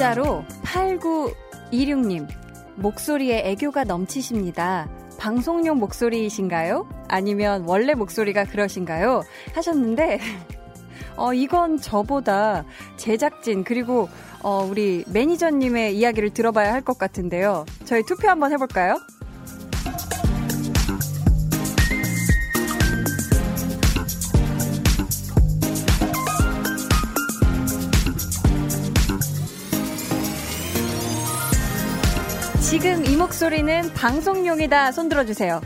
[0.00, 2.26] 문자로 8926님,
[2.76, 4.88] 목소리에 애교가 넘치십니다.
[5.18, 6.88] 방송용 목소리이신가요?
[7.06, 9.22] 아니면 원래 목소리가 그러신가요?
[9.54, 10.18] 하셨는데,
[11.16, 12.64] 어, 이건 저보다
[12.96, 14.08] 제작진, 그리고,
[14.42, 17.66] 어, 우리 매니저님의 이야기를 들어봐야 할 것 같은데요.
[17.84, 18.98] 저희 투표 한번 해볼까요?
[32.70, 34.92] 지금 이 목소리는 방송용이다.
[34.92, 35.60] 손 들어주세요.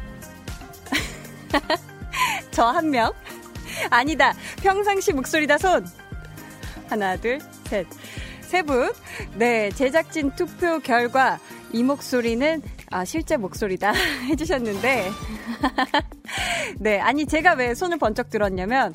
[2.50, 3.12] 저 한 명.
[3.90, 4.32] 아니다.
[4.62, 5.58] 평상시 목소리다.
[5.58, 5.84] 손.
[6.88, 7.86] 하나, 둘, 셋.
[8.40, 8.90] 세 분.
[9.34, 9.70] 네.
[9.70, 11.38] 제작진 투표 결과
[11.72, 13.92] 이 목소리는 아, 실제 목소리다
[14.30, 15.10] 해주셨는데.
[16.78, 18.92] 네, 아니, 제가 왜 손을 번쩍 들었냐면,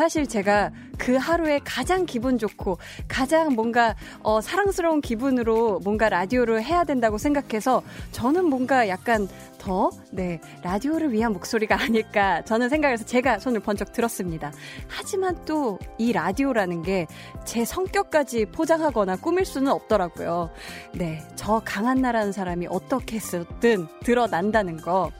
[0.00, 6.84] 사실 제가 그 하루에 가장 기분 좋고, 가장 뭔가, 어, 사랑스러운 기분으로 뭔가 라디오를 해야
[6.84, 9.28] 된다고 생각해서, 저는 뭔가 약간
[9.58, 14.52] 더, 네, 라디오를 위한 목소리가 아닐까, 저는 생각해서 제가 손을 번쩍 들었습니다.
[14.88, 17.06] 하지만 또, 이 라디오라는 게
[17.44, 20.50] 제 성격까지 포장하거나 꾸밀 수는 없더라고요.
[20.94, 25.10] 네, 저 강한 나라는 사람이 어떻게 했든 드러난다는 거.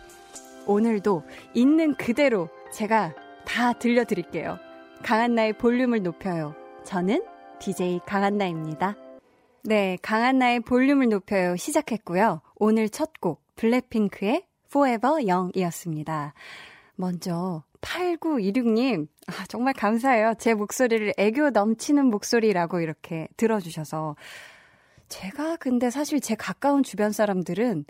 [0.67, 3.13] 오늘도 있는 그대로 제가
[3.45, 4.70] 다 들려드릴게요.
[5.03, 6.55] 강한나의 볼륨을 높여요.
[6.85, 7.23] 저는
[7.59, 8.97] DJ 강한나입니다.
[9.65, 12.41] 네, 강한나의 볼륨을 높여요 시작했고요.
[12.57, 16.33] 오늘 첫 곡 블랙핑크의 Forever Young이었습니다.
[16.97, 20.35] 먼저 8926님, 아, 정말 감사해요.
[20.39, 24.17] 제 목소리를 애교 넘치는 목소리라고 이렇게 들어주셔서.
[25.09, 27.85] 제가 근데 사실 제 가까운 주변 사람들은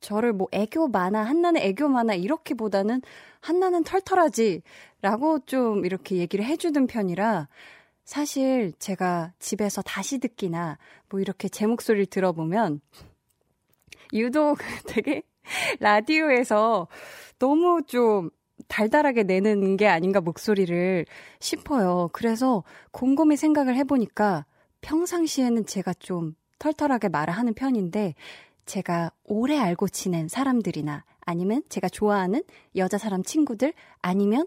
[0.00, 3.02] 저를 뭐 애교 많아, 한나는 애교 많아, 이렇게보다는
[3.40, 4.62] 한나는 털털하지,
[5.02, 7.48] 라고 좀 이렇게 얘기를 해주는 편이라,
[8.04, 10.78] 사실 제가 집에서 다시 듣기나,
[11.08, 12.80] 뭐 이렇게 제 목소리를 들어보면,
[14.12, 15.22] 유독 되게
[15.80, 16.88] 라디오에서
[17.38, 18.30] 너무 좀
[18.68, 21.06] 달달하게 내는 게 아닌가 목소리를
[21.40, 22.08] 싶어요.
[22.12, 24.46] 그래서 곰곰이 생각을 해보니까
[24.80, 28.14] 평상시에는 제가 좀 털털하게 말을 하는 편인데
[28.66, 32.42] 제가 오래 알고 지낸 사람들이나 아니면 제가 좋아하는
[32.76, 33.72] 여자 사람 친구들
[34.02, 34.46] 아니면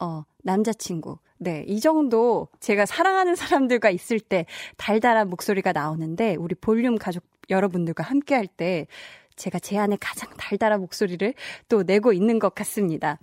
[0.00, 4.46] 어 남자친구 네, 이 정도 제가 사랑하는 사람들과 있을 때
[4.76, 8.86] 달달한 목소리가 나오는데 우리 볼륨 가족 여러분들과 함께 할 때
[9.38, 11.32] 제가 제 안에 가장 달달한 목소리를
[11.68, 13.18] 또 내고 있는 것 같습니다.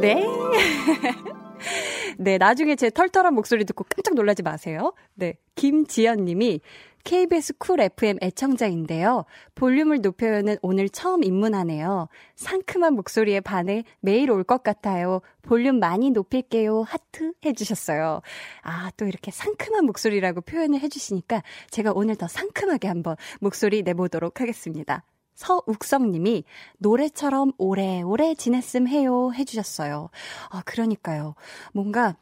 [0.00, 0.24] 네.
[2.18, 4.92] 네, 나중에 제 털털한 목소리 듣고 깜짝 놀라지 마세요.
[5.14, 6.60] 네, 김지연 님이
[7.04, 9.24] KBS 쿨 FM 애청자인데요.
[9.54, 12.08] 볼륨을 높여요는 오늘 처음 입문하네요.
[12.36, 15.20] 상큼한 목소리에 반해 매일 올 것 같아요.
[15.42, 16.82] 볼륨 많이 높일게요.
[16.82, 18.20] 하트 해주셨어요.
[18.62, 25.04] 아, 또 이렇게 상큼한 목소리라고 표현을 해주시니까 제가 오늘 더 상큼하게 한번 목소리 내보도록 하겠습니다.
[25.34, 26.44] 서욱성 님이
[26.78, 30.10] 노래처럼 오래오래 지냈음 해요 해주셨어요.
[30.50, 31.34] 아, 그러니까요.
[31.72, 32.16] 뭔가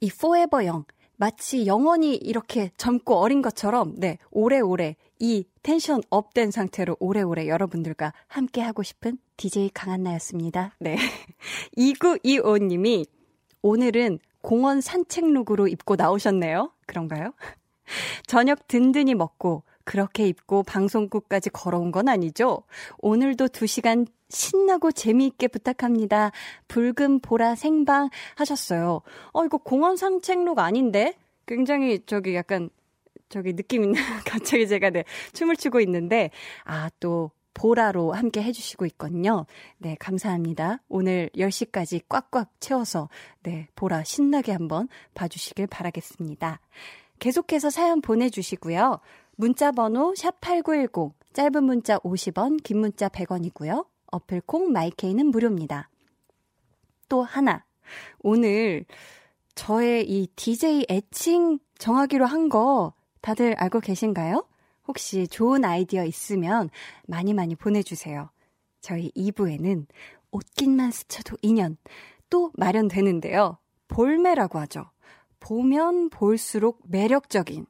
[0.00, 0.86] 이 forever young
[1.20, 8.62] 마치 영원히 이렇게 젊고 어린 것처럼, 네, 오래오래 이 텐션 up된 상태로 오래오래 여러분들과 함께
[8.62, 10.76] 하고 싶은 DJ 강한나였습니다.
[10.78, 10.96] 네.
[11.76, 13.04] 2925님이
[13.60, 16.72] 오늘은 공원 산책룩으로 입고 나오셨네요.
[16.86, 17.34] 그런가요?
[18.26, 22.62] 저녁 든든히 먹고 그렇게 입고 방송국까지 걸어온 건 아니죠?
[22.98, 26.30] 오늘도 2시간 신나고 재미있게 부탁합니다.
[26.68, 29.02] 붉은 보라 생방 하셨어요.
[29.32, 31.14] 어, 이거 공원 산책룩 아닌데?
[31.44, 32.70] 굉장히 저기 약간
[33.28, 35.02] 저기 느낌 있는 갑자기 제가 네,
[35.32, 36.30] 춤을 추고 있는데
[36.62, 39.44] 아, 또 보라로 함께 해주시고 있거든요.
[39.78, 40.82] 네, 감사합니다.
[40.88, 43.08] 오늘 10시까지 꽉꽉 채워서,
[43.42, 46.60] 네, 보라 신나게 한번 봐주시길 바라겠습니다.
[47.18, 49.00] 계속해서 사연 보내주시고요.
[49.40, 53.86] 문자 번호 샵8910 짧은 문자 50원 긴 문자 100원이고요.
[54.12, 55.88] 어플 콩 마이케이는 무료입니다.
[57.08, 57.64] 또 하나
[58.18, 58.84] 오늘
[59.54, 62.92] 저의 이 DJ 애칭 정하기로 한 거
[63.22, 64.46] 다들 알고 계신가요?
[64.86, 66.68] 혹시 좋은 아이디어 있으면
[67.06, 68.28] 많이 많이 보내주세요.
[68.82, 69.86] 저희 2부에는
[70.32, 71.78] 옷깃만 스쳐도 인연
[72.28, 73.56] 또 마련되는데요.
[73.88, 74.90] 볼매라고 하죠.
[75.38, 77.64] 보면 볼수록 매력적인.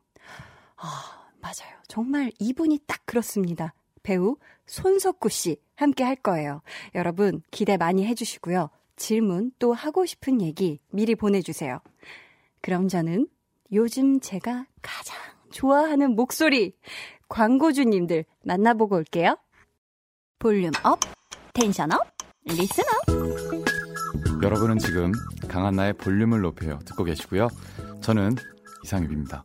[0.77, 1.77] 아, 맞아요.
[1.89, 3.75] 정말 이분이 딱 그렇습니다.
[4.03, 6.63] 배우 손석구 씨 함께 할 거예요.
[6.95, 8.71] 여러분 기대 많이 해주시고요.
[8.97, 11.81] 질문 또 하고 싶은 얘기 미리 보내주세요.
[12.61, 13.27] 그럼 저는
[13.73, 15.17] 요즘 제가 가장
[15.51, 16.75] 좋아하는 목소리
[17.29, 19.37] 광고주님들 만나보고 올게요.
[20.39, 20.99] volume up,
[21.55, 22.01] tension up,
[22.45, 24.43] listen up.
[24.43, 25.13] 여러분은 지금
[25.49, 27.49] 강한나의 볼륨을 높여요 듣고 계시고요.
[28.03, 28.37] 저는
[28.85, 29.45] 이상엽입니다.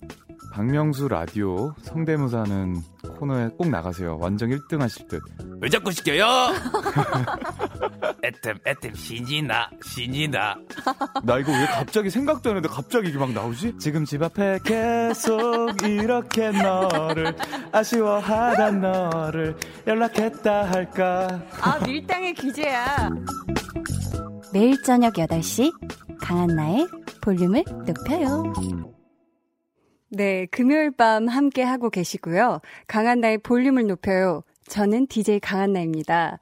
[0.55, 2.81] 박명수 라디오 성대모사는
[3.19, 4.17] 코너에 꼭 나가세요.
[4.21, 5.21] 완전 1등 하실 듯.
[5.59, 6.23] 왜 자꾸 시켜요?
[8.23, 10.55] 애템, 애템, 신이 나, 신이 나.
[11.23, 13.73] 나 이거 왜 갑자기 생각도 안 했는데 갑자기 이게 막 나오지?
[13.79, 17.35] 지금 집 앞에 계속 이렇게 너를
[17.73, 21.41] 아쉬워하던 너를 연락했다 할까.
[21.59, 23.09] 아, 밀당의 기재야.
[24.53, 25.73] 매일 저녁 8시
[26.21, 26.87] 강한나의
[27.19, 28.53] 볼륨을 높여요.
[30.09, 32.61] 네, 금요일 밤 함께 하고 계시고요.
[32.87, 34.43] 강한나의 볼륨을 높여요.
[34.67, 36.39] 저는 DJ 강한나입니다.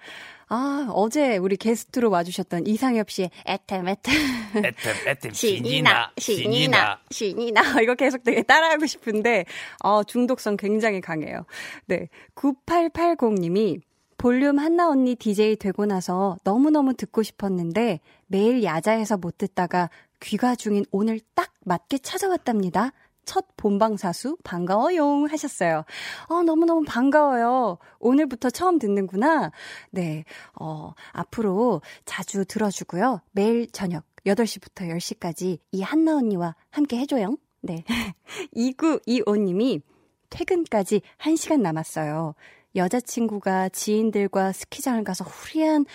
[0.50, 4.14] 아, 어제 우리 게스트로 와주셨던 이상엽 씨의 애템, 애템.
[4.56, 7.00] 애템, 애템, 신이나, 신이나.
[7.10, 7.62] 신이나.
[7.82, 9.46] 이거 계속 되게 따라하고 싶은데,
[9.84, 11.46] 어, 중독성 굉장히 강해요.
[11.88, 12.08] 네.
[12.36, 13.82] 9880님이
[14.18, 19.90] 볼륨 한나 언니 DJ 되고 나서 너무너무 듣고 싶었는데 매일 야자해서 못 듣다가
[20.22, 22.94] 귀가 중인 오늘 딱 맞게 찾아왔답니다.
[23.26, 25.84] 첫 본방사수 반가워용 하셨어요.
[26.30, 27.78] 어, 너무너무 반가워요.
[28.00, 29.52] 오늘부터 처음 듣는구나.
[29.92, 30.24] 네,
[30.60, 33.22] 어, 앞으로 자주 들어주고요.
[33.32, 37.38] 매일 저녁 8시부터 10시까지 이 한나 언니와 함께 해줘요.
[37.62, 37.84] 네.
[38.56, 39.82] 2925님이
[40.30, 42.36] 퇴근까지 1시간 남았어요.
[42.76, 45.86] 여자친구가 지인들과 스키장을 가서 후리한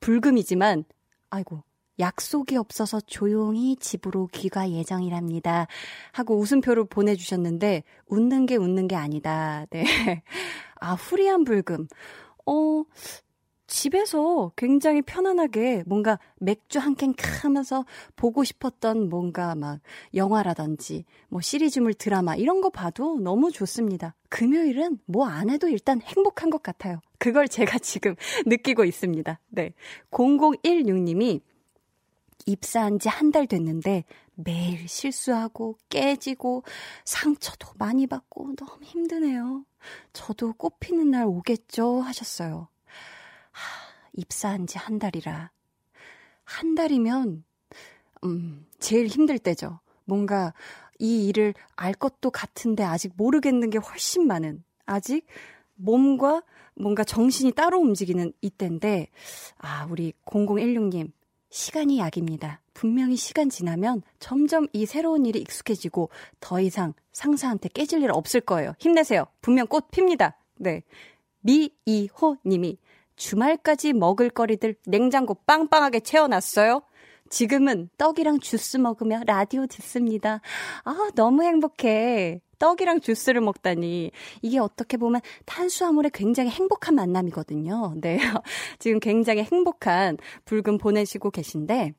[0.00, 0.84] 불금이지만,
[1.30, 1.62] 아이고,
[1.98, 5.66] 약속이 없어서 조용히 집으로 귀가 예정이랍니다.
[6.12, 9.66] 하고 웃음표를 보내주셨는데, 웃는 게 웃는 게 아니다.
[9.70, 9.84] 네.
[10.80, 11.86] 아, 후리한 불금.
[12.46, 12.84] 어,
[13.66, 19.80] 집에서 굉장히 편안하게 뭔가 맥주 한 캔 하면서 보고 싶었던 뭔가 막
[20.14, 24.14] 영화라든지 뭐 시리즈물 드라마 이런 거 봐도 너무 좋습니다.
[24.28, 27.00] 금요일은 뭐 안 해도 일단 행복한 것 같아요.
[27.18, 28.14] 그걸 제가 지금
[28.46, 29.40] 느끼고 있습니다.
[29.48, 29.72] 네.
[30.10, 31.40] 0016님이
[32.46, 34.04] 입사한 지 한 달 됐는데
[34.34, 36.62] 매일 실수하고 깨지고
[37.04, 39.64] 상처도 많이 받고 너무 힘드네요.
[40.12, 42.68] 저도 꽃피는 날 오겠죠 하셨어요.
[43.52, 43.60] 하,
[44.14, 45.50] 입사한 지 한 달이라.
[46.44, 47.44] 한 달이면,
[48.24, 49.80] 음, 제일 힘들 때죠.
[50.04, 50.52] 뭔가
[50.98, 55.26] 이 일을 알 것도 같은데 아직 모르겠는 게 훨씬 많은, 아직
[55.76, 56.42] 몸과
[56.76, 59.08] 뭔가 정신이 따로 움직이는 이때인데,
[59.58, 61.12] 아, 우리 0016님,
[61.54, 62.60] 시간이 약입니다.
[62.74, 66.10] 분명히 시간 지나면 점점 이 새로운 일이 익숙해지고
[66.40, 68.74] 더 이상 상사한테 깨질 일 없을 거예요.
[68.80, 69.26] 힘내세요.
[69.40, 70.36] 분명 꽃 핍니다.
[70.56, 70.82] 네.
[71.42, 72.78] 미이호 님이
[73.14, 76.82] 주말까지 먹을 거리들 냉장고 빵빵하게 채워놨어요.
[77.30, 80.40] 지금은 떡이랑 주스 먹으며 라디오 듣습니다.
[80.84, 82.40] 아, 너무 행복해.
[82.58, 84.10] 떡이랑 주스를 먹다니.
[84.42, 87.94] 이게 어떻게 보면 탄수화물의 굉장히 행복한 만남이거든요.
[88.00, 88.18] 네.
[88.78, 91.94] 지금 굉장히 행복한 불금 보내시고 계신데,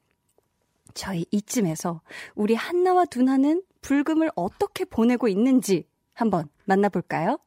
[0.94, 2.02] 저희 이쯤에서
[2.36, 7.38] 우리 한나와 두나는 불금을 어떻게 보내고 있는지 한번 만나볼까요?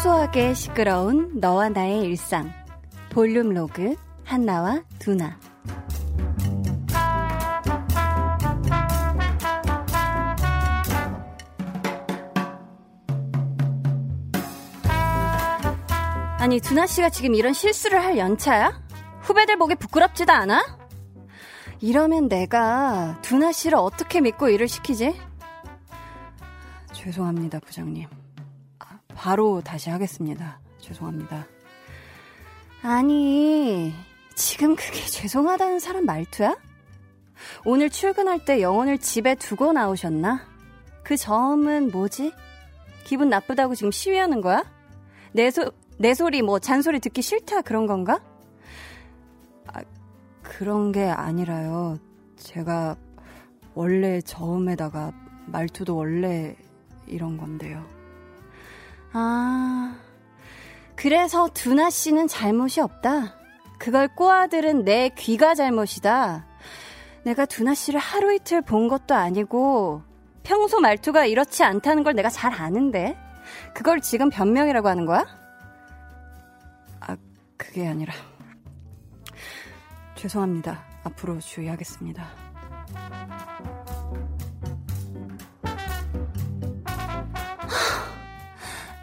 [0.00, 2.50] 소소하게 시끄러운 너와 나의 일상.
[3.10, 5.38] 볼륨 로그 한나와 두나.
[16.38, 18.82] 아니, 두나 씨가 지금 이런 실수를 할 연차야?
[19.20, 20.78] 후배들 보기 부끄럽지도 않아?
[21.80, 25.14] 이러면 내가 두나 씨를 어떻게 믿고 일을 시키지?
[26.94, 28.19] 죄송합니다, 부장님.
[29.20, 30.60] 바로 다시 하겠습니다.
[30.78, 31.46] 죄송합니다.
[32.80, 33.92] 아니,
[34.34, 36.56] 지금 그게 죄송하다는 사람 말투야?
[37.66, 40.46] 오늘 출근할 때 영혼을 집에 두고 나오셨나?
[41.02, 42.32] 그 점은 뭐지?
[43.04, 44.64] 기분 나쁘다고 지금 시위하는 거야?
[45.32, 48.22] 내, 소, 내 소리 뭐 잔소리 듣기 싫다 그런 건가?
[49.66, 49.82] 아,
[50.42, 51.98] 그런 게 아니라요.
[52.36, 52.96] 제가
[53.74, 55.12] 원래 저음에다가
[55.44, 56.56] 말투도 원래
[57.06, 57.99] 이런 건데요.
[59.12, 59.96] 아,
[60.94, 63.36] 그래서 두나 씨는 잘못이 없다.
[63.78, 66.46] 그걸 꼬아들은 내 귀가 잘못이다.
[67.24, 70.02] 내가 두나 씨를 하루 이틀 본 것도 아니고
[70.42, 73.16] 평소 말투가 이렇지 않다는 걸 내가 잘 아는데
[73.74, 75.26] 그걸 지금 변명이라고 하는 거야?
[77.00, 77.16] 아,
[77.56, 78.12] 그게 아니라
[80.14, 80.84] 죄송합니다.
[81.04, 82.26] 앞으로 주의하겠습니다.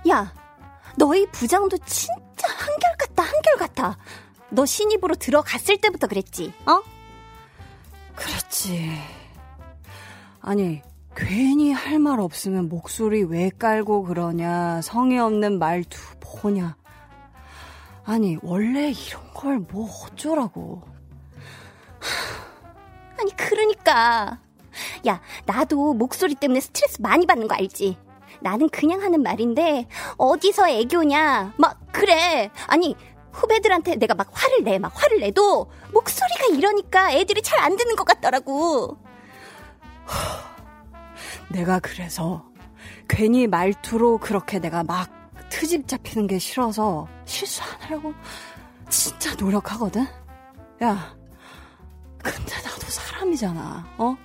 [0.10, 0.34] 야,
[0.98, 3.98] 너희 부장도 진짜 한결같다, 한결같아.
[4.50, 6.82] 너 신입으로 들어갔을 때부터 그랬지, 어?
[8.16, 8.98] 그렇지.
[10.42, 10.82] 아니,
[11.16, 16.00] 괜히 할 말 없으면 목소리 왜 깔고 그러냐, 성의 없는 말투
[16.42, 16.78] 뭐냐.
[18.06, 20.84] 아니, 원래 이런 걸 뭐 어쩌라고.
[23.20, 24.40] 아니, 그러니까.
[25.08, 27.98] 야, 나도 목소리 때문에 스트레스 많이 받는 거 알지?
[28.48, 29.88] 나는 그냥 하는 말인데,
[30.18, 31.54] 어디서 애교냐?
[31.58, 32.50] 막, 그래.
[32.68, 32.96] 아니,
[33.34, 38.06] 후배들한테 내가 막 화를 내, 막 화를 내도, 목소리가 이러니까 애들이 잘 안 듣는 것
[38.06, 38.98] 같더라고.
[41.51, 42.46] 내가 그래서
[43.10, 45.10] 괜히 말투로 그렇게 내가 막
[45.50, 48.13] 트집 잡히는 게 싫어서 실수 안 하려고
[48.89, 50.06] 진짜 노력하거든?
[50.84, 51.16] 야,
[52.24, 54.16] 근데 나도 사람이잖아, 어?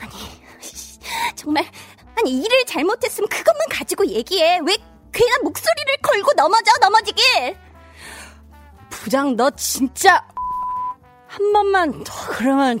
[0.00, 0.12] 아니,
[1.36, 1.64] 정말,
[2.18, 4.60] 아니, 일을 잘못했으면 그것만 가지고 얘기해.
[4.64, 4.76] 왜
[5.12, 7.56] 괜한 목소리를 걸고 넘어져, 넘어지길!
[8.90, 10.26] 부장, 너 진짜,
[11.26, 12.80] 한 번만 더 그러면,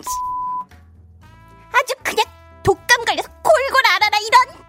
[1.70, 2.24] 아주 그냥
[2.62, 4.64] 독감 걸려서 골골 앓아라, 이런!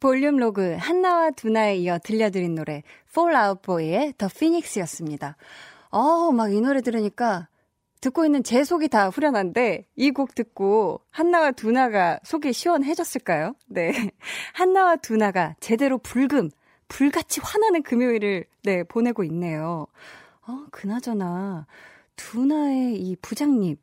[0.00, 5.36] 볼륨 로그 한나와 두나에 이어 들려드린 노래 Fall Out Boy의 The Phoenix였습니다.
[5.90, 7.48] 어우, 막 이 노래 들으니까
[8.04, 13.54] 듣고 있는 제 속이 다 후련한데 이 곡 듣고 한나와 두나가 속이 시원해졌을까요?
[13.66, 13.92] 네.
[14.52, 16.50] 한나와 두나가 제대로 불금,
[16.88, 19.86] 불같이 화나는 금요일을 네, 보내고 있네요.
[20.46, 21.66] 어, 그나저나
[22.16, 23.76] 두나의 이 부장님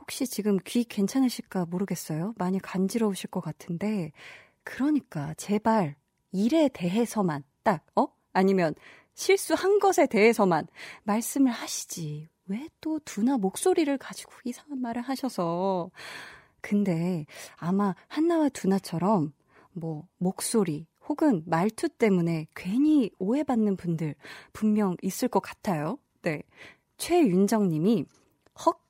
[0.00, 2.34] 혹시 지금 귀 괜찮으실까 모르겠어요.
[2.38, 4.12] 많이 간지러우실 것 같은데
[4.64, 5.96] 그러니까 제발
[6.32, 8.06] 일에 대해서만 딱 어?
[8.32, 8.74] 아니면
[9.14, 10.66] 실수한 것에 대해서만
[11.04, 12.28] 말씀을 하시지.
[12.48, 15.90] 왜 또 두나 목소리를 가지고 이상한 말을 하셔서.
[16.60, 17.26] 근데
[17.56, 19.32] 아마 한나와 두나처럼
[19.72, 24.14] 뭐 목소리 혹은 말투 때문에 괜히 오해받는 분들
[24.52, 25.98] 분명 있을 것 같아요.
[26.22, 26.42] 네.
[26.96, 28.04] 최윤정 님이
[28.64, 28.80] 헉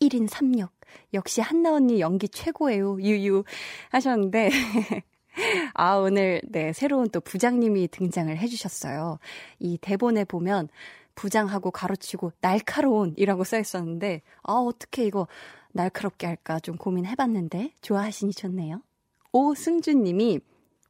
[0.00, 0.70] 1인 3역
[1.14, 3.02] 역시 한나 언니 연기 최고예요.
[3.02, 3.42] 유유
[3.90, 4.50] 하셨는데
[5.74, 9.18] 아, 오늘, 네, 새로운 또 부장님이 등장을 해주셨어요.
[9.58, 10.68] 이 대본에 보면
[11.14, 15.26] 부장하고 가로치고 날카로운이라고 써 있었는데, 아, 어떻게 이거
[15.72, 18.82] 날카롭게 할까 좀 고민해봤는데, 좋아하시니 좋네요.
[19.32, 20.40] 오승준 님이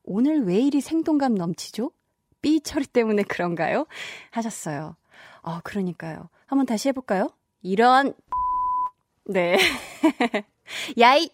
[0.05, 1.93] 오늘 왜 이리 생동감 넘치죠?
[2.41, 3.87] 삐 처리 때문에 그런가요?
[4.31, 4.97] 하셨어요.
[5.43, 6.29] 아, 그러니까요.
[6.47, 7.31] 한번 다시 해볼까요?
[7.63, 8.15] 이런,
[9.25, 9.57] 네.
[10.99, 11.31] 야이,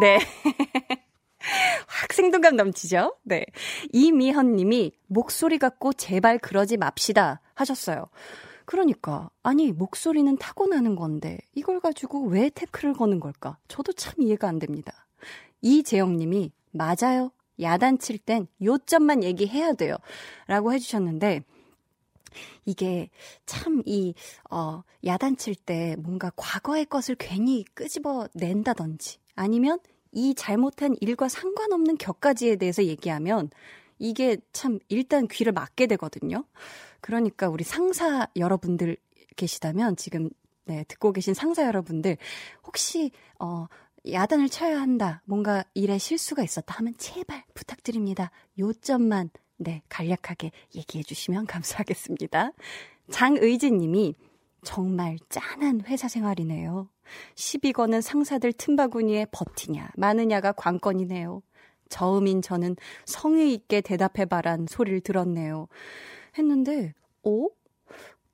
[0.00, 0.18] 네.
[1.86, 3.16] 확 생동감 넘치죠?
[3.22, 3.44] 네.
[3.92, 8.06] 이미현 님이 목소리 갖고 제발 그러지 맙시다 하셨어요.
[8.64, 13.56] 그러니까 아니 목소리는 타고나는 건데 이걸 가지고 왜 태클을 거는 걸까?
[13.68, 15.06] 저도 참 이해가 안 됩니다.
[15.62, 17.32] 이재영 님이 맞아요.
[17.60, 19.96] 야단칠 땐 요점만 얘기해야 돼요.
[20.46, 21.42] 라고 해주셨는데
[22.66, 23.08] 이게
[23.46, 24.14] 참 이,
[24.50, 29.78] 어, 야단칠 때 뭔가 과거의 것을 괜히 끄집어 낸다든지 아니면
[30.12, 33.50] 이 잘못한 일과 상관없는 격가지에 대해서 얘기하면
[33.98, 36.44] 이게 참 일단 귀를 막게 되거든요.
[37.00, 38.96] 그러니까 우리 상사 여러분들
[39.36, 40.30] 계시다면 지금
[40.64, 42.16] 네, 듣고 계신 상사 여러분들
[42.64, 43.66] 혹시 어
[44.10, 45.22] 야단을 쳐야 한다.
[45.24, 48.30] 뭔가 일에 실수가 있었다 하면 제발 부탁드립니다.
[48.58, 52.52] 요점만 네, 간략하게 얘기해 주시면 감사하겠습니다.
[53.10, 54.14] 장의진 님이
[54.62, 56.88] 정말 짠한 회사 생활이네요.
[57.34, 61.42] 시비 거는 상사들 틈바구니에 버티냐, 마느냐가 관건이네요.
[61.88, 65.68] 저음인 저는 성의 있게 대답해봐란 소리를 들었네요.
[66.36, 67.50] 했는데, 오?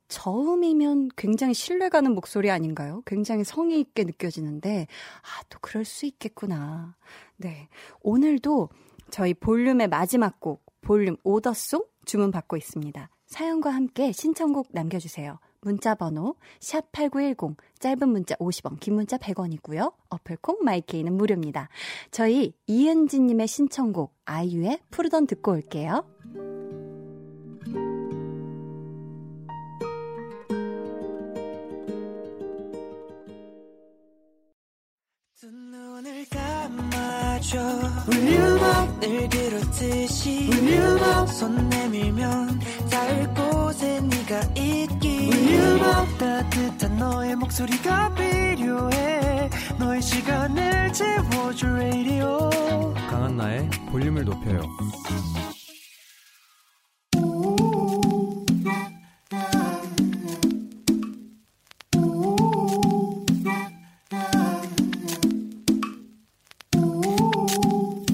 [0.07, 3.01] 저음이면 굉장히 신뢰가는 목소리 아닌가요?
[3.05, 4.87] 굉장히 성의 있게 느껴지는데,
[5.21, 6.95] 아, 또 그럴 수 있겠구나.
[7.37, 7.69] 네.
[8.01, 8.69] 오늘도
[9.09, 13.09] 저희 볼륨의 마지막 곡, 볼륨 오더송 주문 받고 있습니다.
[13.25, 15.39] 사연과 함께 신청곡 남겨주세요.
[15.65, 19.93] 문자 번호 샵 8910 짧은 문자 50원 긴 문자 100원이고요.
[20.09, 21.69] 어플콩 마이케이는 무료입니다.
[22.11, 26.05] 저희 이은지 님의 신청곡 아이유의 푸르던 듣고 올게요.
[39.01, 40.49] 늘 그렇듯이
[41.27, 45.14] 손 내밀면 닿을 곳에 네가 있기
[45.45, 52.49] 울륨업 따뜻한 너의 목소리가 필요해 너의 시간을 채워줄 radio
[53.07, 54.61] 강한나의 볼륨을 높여요.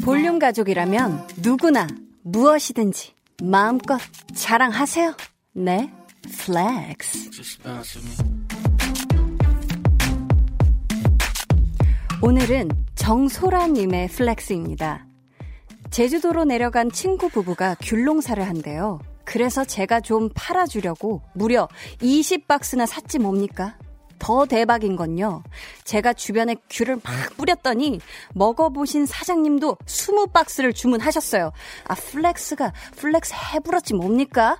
[0.04, 1.88] 볼륨 가족이라면 누구나
[2.24, 4.00] 무엇이든지 마음껏
[4.36, 5.16] 자랑하세요.
[5.54, 5.92] 네,
[6.30, 7.30] flex.
[12.22, 15.08] 오늘은 정소라님의 flex입니다.
[15.90, 19.00] 제주도로 내려간 친구 부부가 귤농사를 한대요.
[19.25, 21.68] 그래서 제가 좀 팔아주려고 무려
[22.00, 23.78] 20박스나 샀지 뭡니까?
[24.20, 25.42] 더 대박인 건요.
[25.84, 28.00] 제가 주변에 귤을 막 뿌렸더니
[28.36, 31.51] 먹어보신 사장님도 20박스를 주문하셨어요.
[31.88, 34.60] 아, flex가 flex 해부렀지 뭡니까?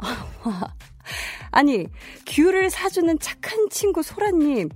[1.50, 1.86] 아니,
[2.26, 4.68] 귤을 사주는 착한 친구 소라님.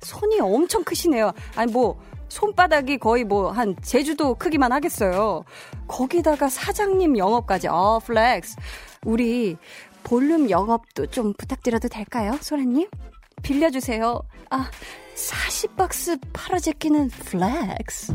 [0.00, 1.32] 손이 엄청 크시네요.
[1.56, 5.44] 아니, 뭐, 손바닥이 거의 뭐, 한, 제주도 크기만 하겠어요.
[5.86, 7.68] 거기다가 사장님 영업까지.
[7.68, 8.56] 아, flex.
[9.04, 9.56] 우리
[10.02, 12.88] 볼륨 영업도 좀 부탁드려도 될까요, 소라님?
[13.42, 14.20] 빌려주세요.
[14.50, 14.70] 아,
[15.14, 18.14] 40박스 팔아제끼는 flex.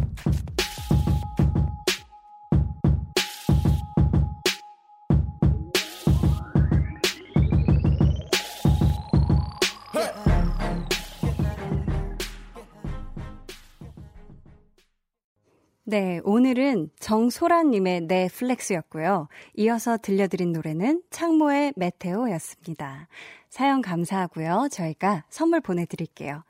[15.89, 19.29] 네, 오늘은 정소라님의 네, flex였고요.
[19.53, 23.07] 이어서 들려드린 노래는 창모의 메테오였습니다.
[23.47, 24.67] 사연 감사하고요.
[24.69, 26.43] 저희가 선물 보내드릴게요.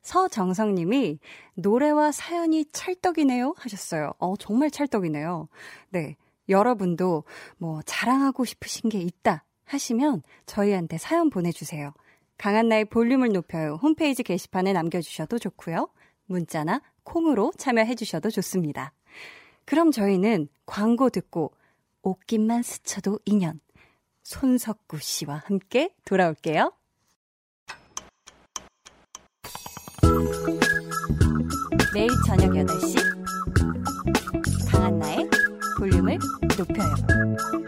[0.00, 1.18] 서정성님이
[1.56, 4.14] 노래와 사연이 찰떡이네요 하셨어요.
[4.18, 5.48] 어, 정말 찰떡이네요.
[5.90, 6.16] 네,
[6.48, 7.24] 여러분도
[7.58, 11.92] 뭐 자랑하고 싶으신 게 있다 하시면 저희한테 사연 보내주세요.
[12.38, 13.78] 강한나의 볼륨을 높여요.
[13.82, 15.90] 홈페이지 게시판에 남겨주셔도 좋고요.
[16.24, 18.92] 문자나 콩으로 참여해 주셔도 좋습니다.
[19.64, 21.52] 그럼 저희는 광고 듣고
[22.02, 23.60] 옷깃만 스쳐도 인연
[24.24, 26.72] 손석구 씨와 함께 돌아올게요.
[31.94, 32.98] 매일 저녁 8시
[34.70, 35.30] 강한나의
[35.78, 36.18] 볼륨을
[36.58, 37.67] 높여요.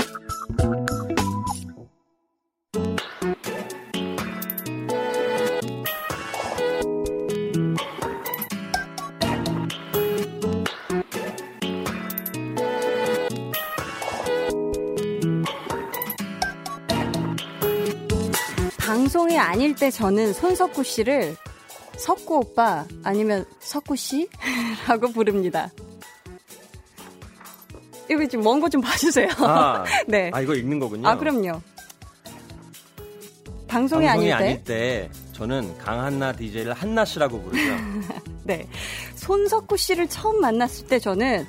[19.10, 21.34] 방송이 아닐 때 저는 손석구 씨를
[21.96, 25.68] 석구 오빠 아니면 석구 씨라고 부릅니다.
[28.08, 29.26] 이거 좀먼거 좀 봐주세요.
[29.38, 30.30] 아, 네.
[30.32, 31.08] 아, 이거 읽는 거군요.
[31.08, 31.60] 아 그럼요.
[33.66, 37.72] 방송이, 방송이 아닐 때, 아닐 때 저는 강한나 DJ를 한나 씨라고 부르죠.
[38.44, 38.68] 네.
[39.16, 41.44] 손석구 씨를 처음 만났을 때 저는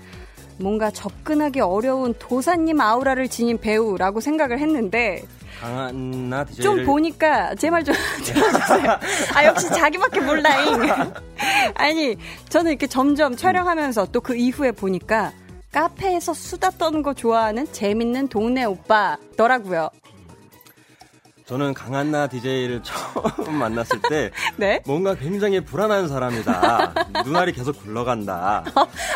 [0.58, 5.22] 뭔가 접근하기 어려운 도사님 아우라를 지닌 배우라고 생각을 했는데
[5.62, 7.94] 강한나 DJ를 좀 보니까 제 말 좀
[8.24, 9.00] 들어주세요.
[9.36, 10.82] 아 역시 자기밖에 몰라잉.
[11.76, 12.16] 아니
[12.50, 15.32] 저는 이렇게 점점 촬영하면서 또 그 이후에 보니까
[15.72, 19.90] 카페에서 수다 떠는 거 좋아하는 재밌는 동네 오빠더라고요.
[21.46, 24.82] 저는 강한나 DJ를 처음 만났을 때 네?
[24.86, 26.94] 뭔가 굉장히 불안한 사람이다.
[27.26, 28.64] 눈알이 계속 굴러간다.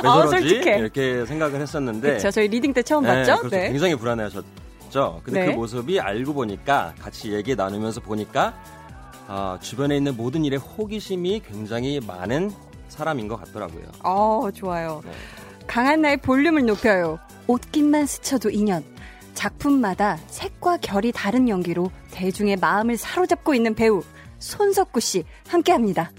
[0.03, 0.49] 왜 어, 저러지?
[0.49, 0.77] 솔직해.
[0.79, 2.31] 이렇게 생각을 했었는데 그렇죠.
[2.31, 3.37] 저희 reading 때 처음 네, 봤죠?
[3.37, 3.55] 그렇죠.
[3.55, 3.69] 네.
[3.69, 4.64] 굉장히 불안해하셨죠.
[5.23, 5.51] 근데 네.
[5.51, 8.53] 그 모습이 알고 보니까 같이 얘기 나누면서 보니까
[9.27, 12.51] 아, 주변에 있는 모든 일에 호기심이 굉장히 많은
[12.89, 13.85] 사람인 것 같더라고요.
[14.03, 15.01] 어 좋아요.
[15.03, 15.11] 네.
[15.67, 17.19] 강한나의 볼륨을 높여요.
[17.47, 18.83] 옷깃만 스쳐도 인연.
[19.33, 24.01] 작품마다 색과 결이 다른 연기로 대중의 마음을 사로잡고 있는 배우
[24.39, 26.11] 손석구 씨 함께합니다.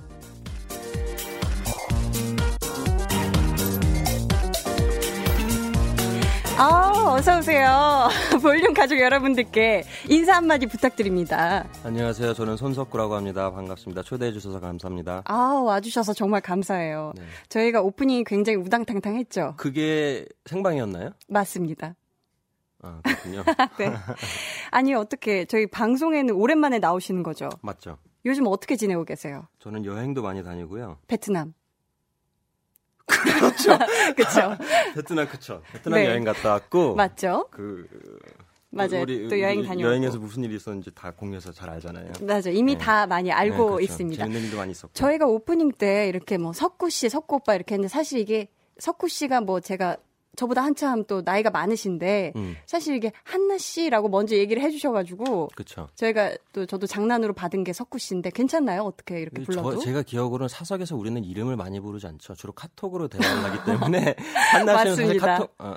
[6.59, 8.09] 아, 어서 오세요.
[8.40, 11.69] 볼륨 가족 여러분들께 인사 한마디 부탁드립니다.
[11.85, 12.33] 안녕하세요.
[12.33, 13.51] 저는 손석구라고 합니다.
[13.53, 14.03] 반갑습니다.
[14.03, 15.23] 초대해 주셔서 감사합니다.
[15.27, 17.12] 아, 와주셔서 정말 감사해요.
[17.14, 17.23] 네.
[17.51, 19.53] 저희가 오프닝이 굉장히 우당탕탕 했죠.
[19.59, 21.11] 그게 생방이었나요?
[21.29, 21.95] 맞습니다.
[22.83, 23.45] 아, 그렇군요.
[23.79, 23.92] 네.
[24.71, 27.51] 아니, 어떻게, 저희 방송에는 오랜만에 나오시는 거죠?
[27.61, 27.99] 맞죠.
[28.25, 29.47] 요즘 어떻게 지내고 계세요?
[29.59, 30.99] 저는 여행도 많이 다니고요.
[31.07, 31.53] 베트남.
[33.07, 33.79] 그렇죠.
[34.16, 34.57] 그쵸.
[34.95, 35.62] 베트남 그쵸.
[35.73, 36.07] 베트남 네.
[36.07, 37.49] 여행 갔다 왔고 맞죠?
[37.51, 37.87] 그
[38.71, 39.03] 맞아요.
[39.03, 39.88] 우리, 또 여행 다녀오고.
[39.88, 42.12] 여행에서 무슨 일이 있었는지 다 공유해서 잘 알잖아요.
[42.21, 42.51] 맞아요.
[42.51, 42.79] 이미 네.
[42.79, 43.81] 다 많이 알고 네, 그렇죠.
[43.81, 44.25] 있습니다.
[44.25, 44.92] 재밌는 일도 많이 있었고.
[44.92, 49.40] 저희가 오프닝 때 이렇게 뭐 석구 씨, 석구 오빠 이렇게 했는데 사실 이게 석구 씨가
[49.40, 49.97] 뭐 제가
[50.37, 55.88] 저보다 한참 또 나이가 많으신데 음, 사실 이게 한나 씨라고 먼저 얘기를 해주셔가지고 그쵸.
[55.94, 58.83] 저희가 또 저도 장난으로 받은 게 석구 씨인데 괜찮나요?
[58.83, 59.79] 어떻게 이렇게 불러도?
[59.79, 62.35] 저, 제가 기억으로는 사석에서 우리는 이름을 많이 부르지 않죠.
[62.35, 64.14] 주로 카톡으로 대화를 하기 때문에
[64.53, 65.18] 한나 씨는 사실.
[65.18, 65.75] 카톡, 어,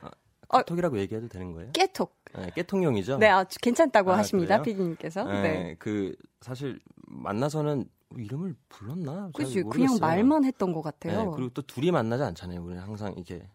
[0.49, 1.71] 어, 카톡이라고 얘기해도 되는 거예요?
[1.71, 2.13] 깨톡.
[2.37, 3.17] 네, 깨통용이죠.
[3.17, 4.61] 네, 아, 괜찮다고 아, 하십니다?
[4.61, 5.23] 피디님께서.
[5.23, 5.75] 네, 네.
[5.79, 7.85] 그 사실 만나서는
[8.17, 9.31] 이름을 불렀나?
[9.35, 9.63] 잘 그치.
[9.63, 11.25] 그냥 말만 했던 것 같아요.
[11.25, 12.61] 네, 그리고 또 둘이 만나지 않잖아요.
[12.61, 13.47] 우리는 항상 이렇게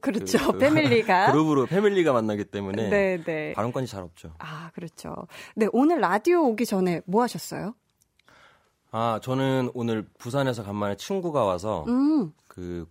[0.00, 0.38] 그렇죠.
[0.38, 1.32] 그- 그 패밀리가.
[1.32, 3.52] 그룹으로 패밀리가 만나기 때문에 네, 네.
[3.54, 4.34] 발언권이 잘 없죠.
[4.38, 5.14] 아, 그렇죠.
[5.56, 7.74] 네, 오늘 라디오 오기 전에 뭐 하셨어요?
[8.90, 12.86] 아, 저는 오늘 부산에서 간만에 친구가 와서 음, 그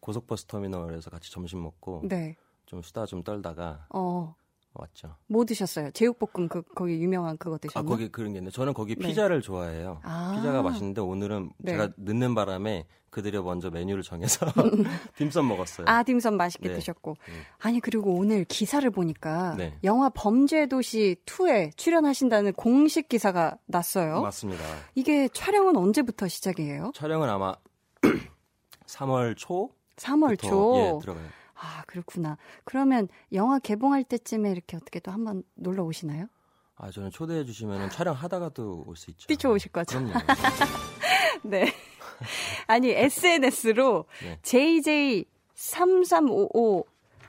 [0.00, 2.36] 고속버스 터미널에서 같이 점심 먹고 네.
[2.66, 4.34] 좀 수다 좀 떨다가 어,
[4.74, 5.16] 왔죠.
[5.26, 5.90] 뭐 드셨어요?
[5.92, 7.88] 제육볶음 그 거기 유명한 그거 아, 드셨나요?
[7.88, 9.06] 거기 그런 게 있는데 저는 거기 네.
[9.06, 10.00] 피자를 좋아해요.
[10.02, 10.34] 아.
[10.36, 11.72] 피자가 맛있는데 오늘은 네.
[11.72, 14.44] 제가 늦는 바람에 그들이 먼저 메뉴를 정해서
[15.16, 15.86] 딤섬 먹었어요.
[15.88, 16.74] 아, 딤섬 맛있게 네.
[16.74, 17.12] 드셨고.
[17.28, 17.42] 음.
[17.60, 19.78] 아니, 그리고 오늘 기사를 보니까 네.
[19.84, 24.20] 영화 범죄도시 2에 출연하신다는 공식 기사가 났어요.
[24.20, 24.64] 맞습니다.
[24.96, 26.90] 이게 촬영은 언제부터 시작이에요?
[26.94, 27.54] 촬영은 아마
[28.86, 30.74] 3월 초 3월 초.
[30.76, 31.24] 예, 들어가요.
[31.64, 32.36] 아, 그렇구나.
[32.64, 36.26] 그러면 영화 개봉할 때쯤에 이렇게 어떻게 또 한번 놀러 오시나요?
[36.76, 39.26] 아, 저는 초대해 주시면 촬영하다가도 올수 있죠.
[39.28, 39.98] 뛰쳐오실 거죠?
[39.98, 40.12] 그럼요.
[41.44, 41.72] 네.
[42.66, 44.38] 아니, SNS로 네.
[45.54, 46.84] JJ3355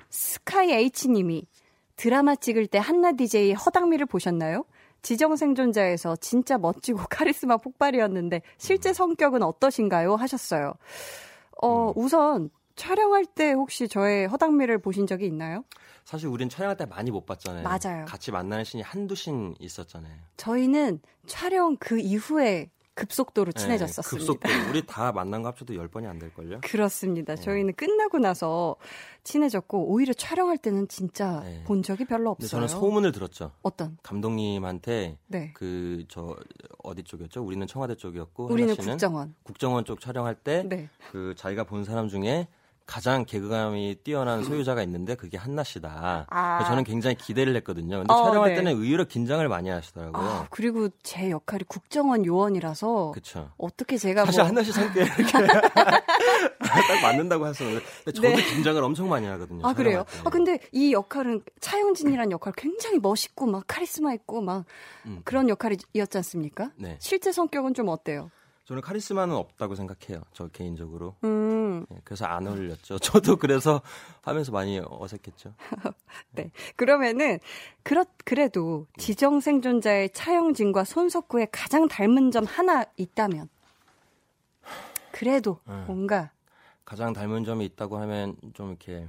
[0.09, 1.47] 스카이 H님이
[1.95, 4.65] 드라마 찍을 때 한나 DJ 허당미를 보셨나요?
[5.01, 10.15] 지정생존자에서 진짜 멋지고 카리스마 폭발이었는데 실제 성격은 어떠신가요?
[10.15, 10.73] 하셨어요.
[11.61, 15.63] 어, 우선 촬영할 때 혹시 저의 허당미를 보신 적이 있나요?
[16.03, 17.63] 사실 우린 촬영할 때 많이 못 봤잖아요.
[17.63, 18.05] 맞아요.
[18.05, 20.13] 같이 만나는 씬이 한두 씬 있었잖아요.
[20.37, 24.33] 저희는 촬영 그 이후에 급속도로 네, 친해졌었습니다.
[24.33, 26.61] 급속도 우리 다 만난 거 합쳐도 10번이 안 될걸요?
[26.61, 27.35] 그렇습니다.
[27.35, 27.41] 네.
[27.41, 28.77] 저희는 끝나고 나서
[29.25, 31.61] 친해졌고 오히려 촬영할 때는 진짜 네.
[31.65, 32.47] 본 적이 별로 없어요.
[32.47, 33.51] 저는 소문을 들었죠.
[33.63, 33.97] 어떤?
[34.01, 35.51] 감독님한테 네.
[35.53, 36.37] 그저
[36.83, 37.43] 어디 쪽이었죠?
[37.43, 39.35] 우리는 청와대 쪽이었고 우리는 국정원.
[39.43, 40.87] 국정원 쪽 촬영할 때 네.
[41.11, 42.47] 그 자기가 본 사람 중에
[42.85, 46.27] 가장 개그감이 뛰어난 소유자가 있는데 그게 한나 씨다.
[46.29, 46.63] 아.
[46.65, 47.97] 저는 굉장히 기대를 했거든요.
[47.97, 48.55] 근데 어, 촬영할 네.
[48.57, 50.23] 때는 의외로 긴장을 많이 하시더라고요.
[50.23, 53.51] 아, 그리고 제 역할이 국정원 요원이라서 그렇죠.
[53.57, 55.23] 어떻게 제가 사실 뭐 한나 씨 성격 이렇게
[56.59, 58.35] 딱 맞는다고 근데 저도 네.
[58.35, 59.65] 긴장을 엄청 많이 하거든요.
[59.65, 60.05] 아 그래요?
[60.23, 64.65] 아 근데 이 역할은 차영진이라는 역할 굉장히 멋있고 막 카리스마 있고 막
[65.05, 65.21] 음.
[65.23, 66.71] 그런 역할이었지 않습니까?
[66.75, 66.97] 네.
[66.99, 68.29] 실제 성격은 좀 어때요?
[68.65, 70.23] 저는 카리스마는 없다고 생각해요.
[70.33, 71.15] 저 개인적으로.
[71.23, 72.97] 음, 예, 그래서 안 어울렸죠.
[72.99, 73.81] 저도 그래서
[74.21, 75.53] 하면서 많이 어색했죠.
[76.31, 76.51] 네.
[76.75, 77.39] 그러면은
[77.83, 83.49] 그렇 그래도 지정 생존자의 차영진과 손석구의 가장 닮은 점 하나 있다면
[85.11, 85.83] 그래도 네.
[85.85, 86.31] 뭔가
[86.85, 89.07] 가장 닮은 점이 있다고 하면 좀 이렇게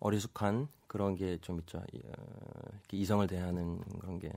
[0.00, 1.82] 어리숙한 그런 게 좀 있죠.
[1.92, 2.12] 이, 어,
[2.92, 4.30] 이성을 대하는 그런 게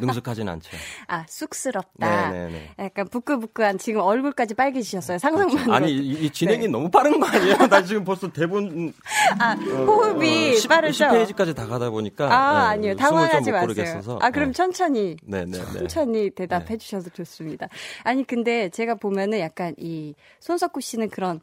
[0.00, 0.70] 능숙하진 않죠.
[1.06, 2.30] 아 쑥스럽다.
[2.30, 2.70] 네네네.
[2.78, 5.18] 약간 부끄부끄한 지금 얼굴까지 빨개지셨어요.
[5.18, 5.72] 그렇죠.
[5.72, 6.68] 아니 이, 이 진행이 네.
[6.68, 7.56] 너무 빠른 거 아니에요?
[7.68, 8.92] 나 지금 벌써 대본
[9.38, 11.04] 아, 호흡이 빠르죠.
[11.04, 12.96] 10페이지까지 다 가다 보니까 아, 네, 아니요.
[12.96, 14.18] 당황하지 마세요.
[14.20, 14.52] 아, 그럼 네.
[14.52, 15.72] 천천히 네네네.
[15.72, 16.76] 천천히 대답해 네.
[16.78, 17.68] 주셔도 좋습니다.
[18.02, 21.40] 아니 근데 제가 보면은 약간 이 손석구 씨는 그런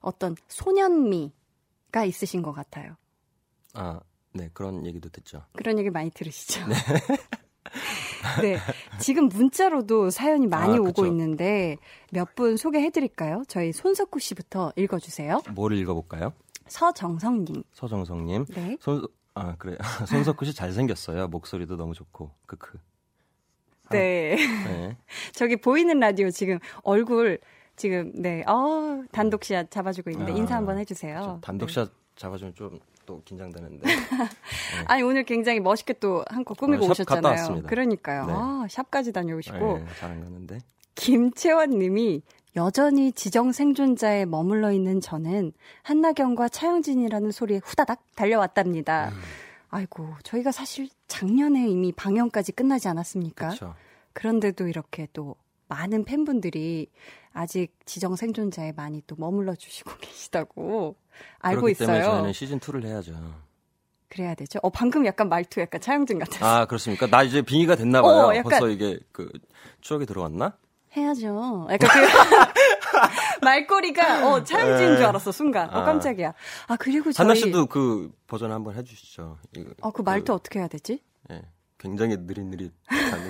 [0.00, 2.96] 어떤 소년미가 있으신 것 같아요.
[3.74, 4.00] 아,
[4.32, 5.42] 네 그런 얘기도 듣죠.
[5.54, 6.60] 그런 얘기 많이 들으시죠?
[8.42, 8.58] 네.
[8.98, 11.06] 지금 문자로도 사연이 많이 아, 오고 그쵸.
[11.06, 11.76] 있는데
[12.12, 13.42] 몇 분 소개해 드릴까요?
[13.48, 15.40] 저희 손석구 씨부터 읽어 주세요.
[15.54, 16.32] 뭐를 읽어 볼까요?
[16.68, 17.62] 서정성 님.
[17.72, 18.44] 서정성 님.
[18.46, 18.76] 네.
[18.80, 19.76] 손, 아, 그래.
[20.06, 21.28] 손석구 씨 잘생겼어요.
[21.28, 22.30] 목소리도 너무 좋고.
[22.46, 22.78] 크크.
[23.90, 24.36] 네.
[24.36, 24.96] 네.
[25.34, 27.40] 저기 보이는 라디오 지금 얼굴
[27.76, 28.42] 지금 네.
[28.46, 31.18] 어, 단독샷 잡아주고 있는데 아, 인사 한번 해 주세요.
[31.18, 31.24] 네.
[31.26, 32.78] 저 단독샷 잡아주면 좀
[33.10, 33.82] 또 긴장되는데.
[34.86, 37.62] 아니 오늘 굉장히 멋있게 또 한 거 꾸미고 갔다 오셨잖아요.
[37.66, 38.26] 그러니까요.
[38.26, 38.32] 네.
[38.36, 40.58] 아, 샵까지 다녀오시고 네, 잘안 가는데.
[40.94, 42.22] 김채원 님이
[42.56, 49.08] 여전히 지정 생존자에 머물러 있는 저는 한나경과 차영진이라는 소리에 후다닥 달려왔답니다.
[49.10, 49.20] 음.
[49.70, 53.48] 아이고, 저희가 사실 작년에 이미 방영까지 끝나지 않았습니까?
[53.48, 53.74] 그렇죠.
[54.12, 55.36] 그런데도 이렇게 또
[55.68, 56.88] 많은 팬분들이
[57.32, 60.96] 아직 지정 생존자에 많이 또 머물러 주시고 계시다고
[61.40, 62.12] 알고 그렇기 때문에 있어요.
[62.12, 63.12] 저희는 시즌 2를 해야죠.
[64.08, 64.58] 그래야 되죠.
[64.62, 66.48] 어, 방금 약간 말투 약간 차영진 같았어요.
[66.48, 67.06] 아 그렇습니까?
[67.06, 68.12] 나 이제 빙의가 됐나 봐요.
[68.28, 69.30] 어, 약간- 벌써 이게 그
[69.80, 70.56] 추억이 들어왔나?
[70.96, 71.68] 해야죠.
[71.70, 72.00] 약간 그
[73.44, 75.68] 말꼬리가 어 차영진인 줄 알았어 순간.
[75.70, 75.84] 어 아.
[75.84, 76.34] 깜짝이야.
[76.66, 79.38] 아 그리고 저희 한나 씨도 그 버전 한번 해주시죠.
[79.56, 81.00] 이거, 어 그 말투 어떻게 해야 되지?
[81.30, 81.42] 예,
[81.80, 82.70] 굉장히 느릿느릿한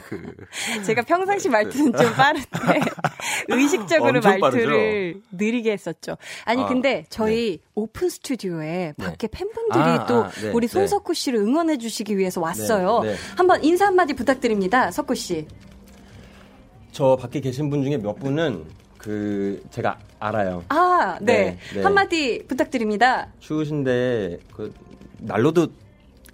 [0.09, 0.35] 그.
[0.85, 2.49] 제가 평상시 말투는 좀 빠른데
[3.49, 6.17] 의식적으로 엄청 말투를 느리게 했었죠.
[6.45, 9.05] 아니 아, 근데 저희 오픈 스튜디오에 네.
[9.07, 10.73] 밖에 팬분들이 아, 또 아, 네, 우리 네.
[10.73, 13.01] 손석구 씨를 응원해 주시기 위해서 왔어요.
[13.05, 13.17] 네, 네.
[13.37, 14.91] 한번 인사 한마디 부탁드립니다.
[14.91, 15.47] 석구 씨.
[16.91, 18.65] 저 밖에 계신 분 중에 몇 분은
[18.99, 20.65] 그 제가 알아요.
[20.71, 21.35] 아, 네.
[21.35, 21.83] 네, 네.
[21.83, 23.29] 한마디 부탁드립니다.
[23.39, 24.75] 추우신데 그
[25.21, 25.69] 난로도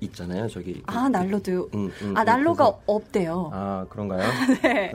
[0.01, 0.49] 있잖아요.
[0.49, 0.83] 저기.
[0.83, 1.71] 그- 아, 난로도.
[1.75, 3.51] 음, 음, 아, 음, 난로가 그래서- 없대요.
[3.53, 4.21] 아 그런가요?
[4.63, 4.93] 네.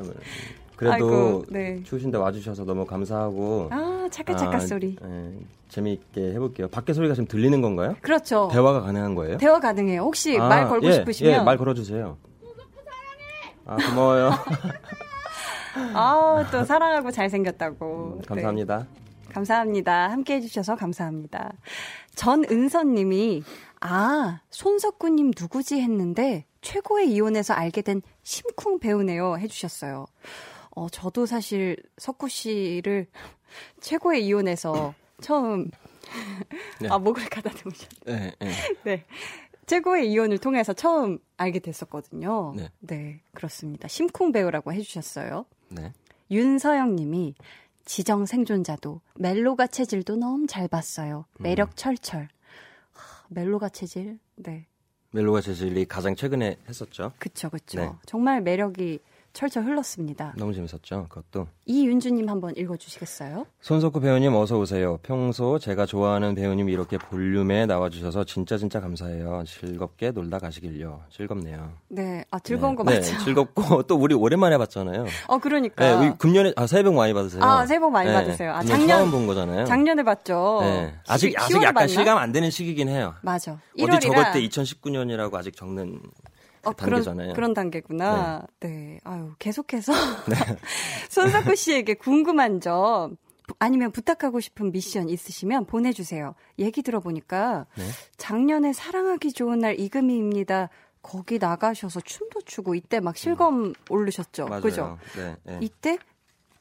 [0.75, 1.81] 그래도 아이고, 네.
[1.83, 3.67] 추우신데 와주셔서 너무 감사하고.
[3.71, 4.95] 아, 차까차까 아, 소리.
[5.03, 5.31] 예,
[5.69, 6.67] 재미있게 해볼게요.
[6.69, 7.95] 밖에 소리가 지금 들리는 건가요?
[8.01, 8.49] 그렇죠.
[8.51, 9.37] 대화가 가능한 거예요?
[9.37, 10.01] 대화 가능해요.
[10.01, 11.33] 혹시 아, 말 걸고 예, 싶으시면.
[11.33, 12.17] 예, 말 걸어주세요.
[13.67, 14.31] 아, 고마워요.
[15.93, 18.17] 아, 또 사랑하고 잘생겼다고.
[18.19, 18.79] 음, 감사합니다.
[18.79, 19.00] 네,
[19.33, 20.09] 감사합니다.
[20.09, 21.53] 함께 해주셔서 감사합니다.
[22.15, 23.43] 전은선 님이
[23.79, 30.05] 아, 손석구님 누구지 했는데 최고의 이혼에서 알게 된 심쿵 배우네요 해주셨어요.
[30.75, 33.07] 어, 저도 사실 석구 씨를
[33.81, 35.69] 최고의 이혼에서 처음
[36.79, 36.87] 네.
[36.89, 37.89] 아 목을 가다듬으셨.
[38.05, 38.51] 네, 네.
[38.83, 39.05] 네.
[39.65, 42.55] 최고의 이혼을 통해서 처음 알게 됐었거든요.
[42.79, 43.21] 네.
[43.33, 43.87] 그렇습니다.
[43.87, 45.45] 심쿵 배우라고 해주셨어요.
[45.69, 45.93] 네.
[46.29, 47.35] 윤서영 님이
[47.85, 51.25] 지정 생존자도 멜로가 체질도 너무 잘 봤어요.
[51.39, 51.73] 매력 음.
[51.75, 52.29] 철철.
[52.93, 54.19] 하, 멜로가 체질.
[54.35, 54.65] 네.
[55.11, 57.11] 멜로가 제질리 가장 최근에 했었죠.
[57.19, 57.79] 그쵸, 그쵸.
[57.79, 57.91] 네.
[58.05, 58.99] 정말 매력이
[59.33, 60.33] 철철 흘렀습니다.
[60.37, 61.07] 너무 재밌었죠.
[61.09, 61.47] 그것도.
[61.65, 63.45] 이윤주님 한번 읽어주시겠어요?
[63.61, 64.97] 손석구 배우님 어서 오세요.
[65.03, 69.43] 평소 제가 좋아하는 배우님이 이렇게 볼륨에 나와주셔서 진짜 진짜 감사해요.
[69.47, 71.03] 즐겁게 놀다 가시길요.
[71.09, 71.71] 즐겁네요.
[71.87, 72.25] 네.
[72.29, 72.83] 아, 즐거운 네.
[72.83, 73.17] 거 네, 맞죠?
[73.23, 75.05] 즐겁고 또 우리 오랜만에 봤잖아요.
[75.27, 75.85] 어, 그러니까.
[75.85, 77.41] 네, 우리 금년에 아 새해 복 많이 받으세요.
[77.41, 78.51] 아, 새해 복 많이 네, 받으세요.
[78.53, 79.65] 아, 작년- 처음 본 거잖아요.
[79.65, 80.59] 작년에 봤죠.
[80.61, 80.93] 네.
[81.07, 81.87] 아직 10월- 아직 10월에 약간 봤나?
[81.87, 83.13] 실감 안 되는 시기긴 해요.
[83.21, 83.53] 맞아.
[83.79, 85.99] 어디 1월이라 적을 때 2019년이라고 아직 적는
[86.63, 87.27] 어, 단계잖아요.
[87.27, 88.45] 그런, 그런 단계구나.
[88.59, 88.99] 네.
[89.03, 89.91] 아유, 계속해서
[91.09, 93.17] 손석구 씨에게 궁금한 점
[93.59, 96.35] 아니면 부탁하고 싶은 미션 있으시면 보내주세요.
[96.59, 97.83] 얘기 들어보니까 네.
[98.17, 100.69] 작년에 사랑하기 좋은 날 이금희입니다.
[101.01, 104.43] 거기 나가셔서 춤도 추고 이때 막 실검 오르셨죠.
[104.45, 104.49] 음.
[104.49, 104.61] 맞아요.
[104.61, 104.97] 그죠?
[105.15, 105.57] 네, 네.
[105.61, 105.97] 이때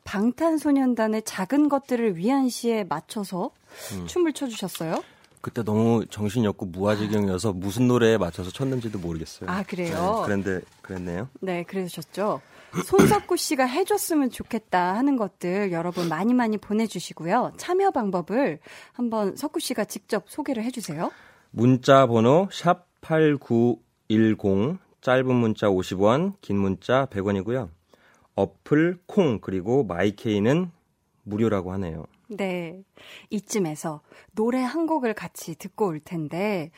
[0.05, 3.51] 방탄소년단의 작은 것들을 위한 시에 맞춰서
[3.93, 4.07] 음.
[4.07, 5.03] 춤을 춰주셨어요.
[5.41, 9.49] 그때 너무 정신이 없고 무아지경이어서 무슨 노래에 맞춰서 췄는지도 모르겠어요.
[9.49, 9.95] 아, 그래요?
[9.95, 11.29] 네, 그런데 그랬네요.
[11.41, 12.41] 네, 그러셨죠.
[12.85, 17.53] 손석구 씨가 해줬으면 좋겠다 하는 것들 여러분 많이 많이 보내주시고요.
[17.57, 18.61] 참여 방법을
[18.93, 21.11] 한번 석구 씨가 직접 소개를 해주세요.
[21.51, 27.71] 문자 번호 샵 8910 짧은 문자 50원, 긴 문자 100원이고요.
[28.35, 30.71] 어플 콩 그리고 마이케이는
[31.25, 32.05] 무료라고 하네요.
[32.31, 32.83] 네.
[33.31, 34.01] 이쯤에서
[34.35, 36.71] 노래 한 곡을 같이 듣고 올 텐데,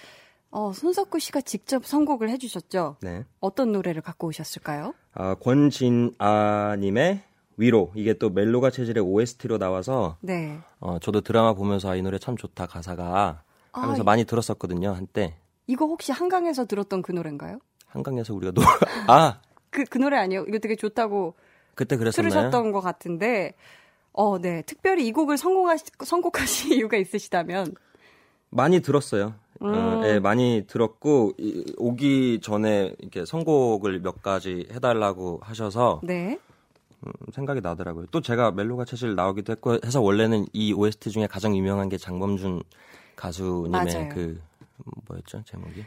[0.51, 2.97] 어, 손석구 씨가 직접 선곡을 해주셨죠?
[3.01, 3.25] 네.
[3.41, 4.95] 어떤 노래를 갖고 오셨을까요?
[5.15, 7.23] 아, 권진아님의
[7.57, 10.59] 위로 이게 또 멜로가 체질의 OST로 나와서 네.
[10.81, 15.37] 어, 저도 드라마 보면서 아, 이 노래 참 좋다 가사가 하면서 아, 많이 들었었거든요 한때
[15.67, 17.59] 이거 혹시 한강에서 들었던 그 노래인가요?
[17.87, 18.63] 한강에서 우리가 노
[19.07, 20.45] 아, 그, 그 노래 아니에요?
[20.49, 21.35] 이거 되게 좋다고
[21.75, 22.31] 그때 그랬었나요?
[22.31, 23.55] 들으셨던 것 같은데,
[24.13, 24.63] 어, 네.
[24.63, 27.75] 특별히 이 곡을 성공하시, 선곡하신 이유가 있으시다면,
[28.51, 29.35] 많이 들었어요.
[29.63, 29.67] 음.
[29.75, 36.39] 어, 예, 많이 들었고 이- 오기 전에 이렇게 선곡을 몇 가지 해달라고 하셔서 네.
[37.07, 38.07] 음, 생각이 나더라고요.
[38.11, 42.63] 또 제가 멜로가 체질 나오기도 했고 해서 원래는 이 OST 중에 가장 유명한 게 장범준
[43.17, 44.09] 가수님의 맞아요.
[44.13, 44.41] 그
[45.09, 45.85] 뭐였죠 제목이?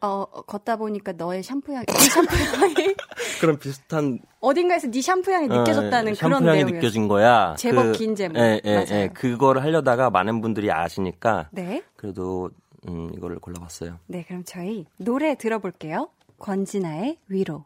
[0.00, 2.74] 어, 걷다 보니까 너의 샴푸 향이, 네 샴푸 향이,
[3.40, 6.74] 그런 비슷한 어딘가에서 네 샴푸 향이 느껴졌다는 어, 그런 샴푸 향이 내용이었어요.
[6.76, 7.54] 느껴진 거야.
[7.58, 8.38] 제법 긴 제목.
[8.38, 8.86] 예, 예, 맞아요.
[9.02, 9.08] 예.
[9.12, 11.82] 그거를 하려다가 많은 분들이 아시니까 네.
[11.96, 12.50] 그래도
[12.88, 13.98] 음, 이거를 골라봤어요.
[14.06, 16.08] 네, 그럼 저희 노래 들어볼게요.
[16.38, 17.64] 권진아의 위로.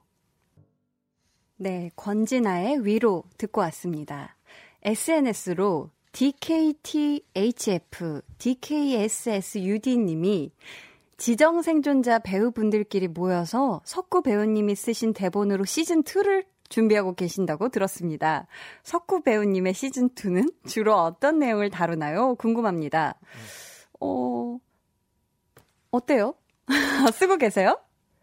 [1.57, 4.37] 네, 권진아의 위로 듣고 왔습니다.
[4.83, 7.21] SNS로 DKTHF,
[8.39, 10.51] DKSSUD님이
[11.23, 18.49] 지정 생존자 배우분들끼리 모여서 석구 배우님이 쓰신 대본으로 시즌2를 준비하고 계신다고 들었습니다.
[18.83, 22.35] 석구 배우님의 시즌2는 주로 어떤 내용을 다루나요?
[22.35, 23.15] 궁금합니다.
[24.01, 24.59] 어,
[25.93, 26.35] 어때요?
[27.15, 27.79] 쓰고 계세요?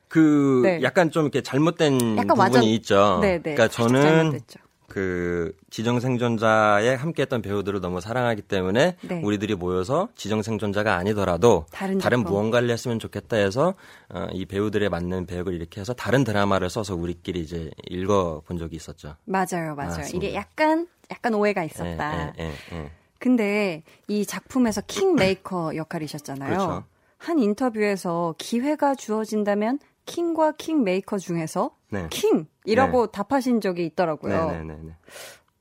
[0.10, 0.82] 그 네.
[0.82, 3.20] 약간 좀 이렇게 잘못된 약간 부분이 완전- 있죠.
[3.22, 3.56] 네, 네.
[3.56, 4.60] 그러니까 저는 잘못됐죠.
[4.90, 9.22] 그 지정 생존자에 함께했던 배우들을 너무 사랑하기 때문에 네.
[9.24, 12.24] 우리들이 모여서 지정 생존자가 아니더라도 다른 다른.
[12.24, 13.76] 무언가를 했으면 좋겠다 해서
[14.10, 19.16] 어, 이 배우들에 맞는 배역을 이렇게 해서 다른 드라마를 써서 우리끼리 이제 읽어본 적이 있었죠.
[19.26, 19.98] 맞아요, 맞아요.
[19.98, 20.10] 맞습니다.
[20.18, 22.34] 이게 약간 약간 오해가 있었다.
[22.40, 22.92] 예, 예, 예.
[23.20, 26.50] 근데 이 작품에서 킹 메이커 역할이셨잖아요.
[26.50, 26.84] 그렇죠.
[27.18, 29.80] 한 인터뷰에서 기회가 주어진다면
[30.14, 32.08] 킹과 킹 메이커 중에서 네.
[32.10, 34.48] 킹이라고 답하신 적이 있더라고요.
[34.52, 34.92] 네, 네, 네, 네.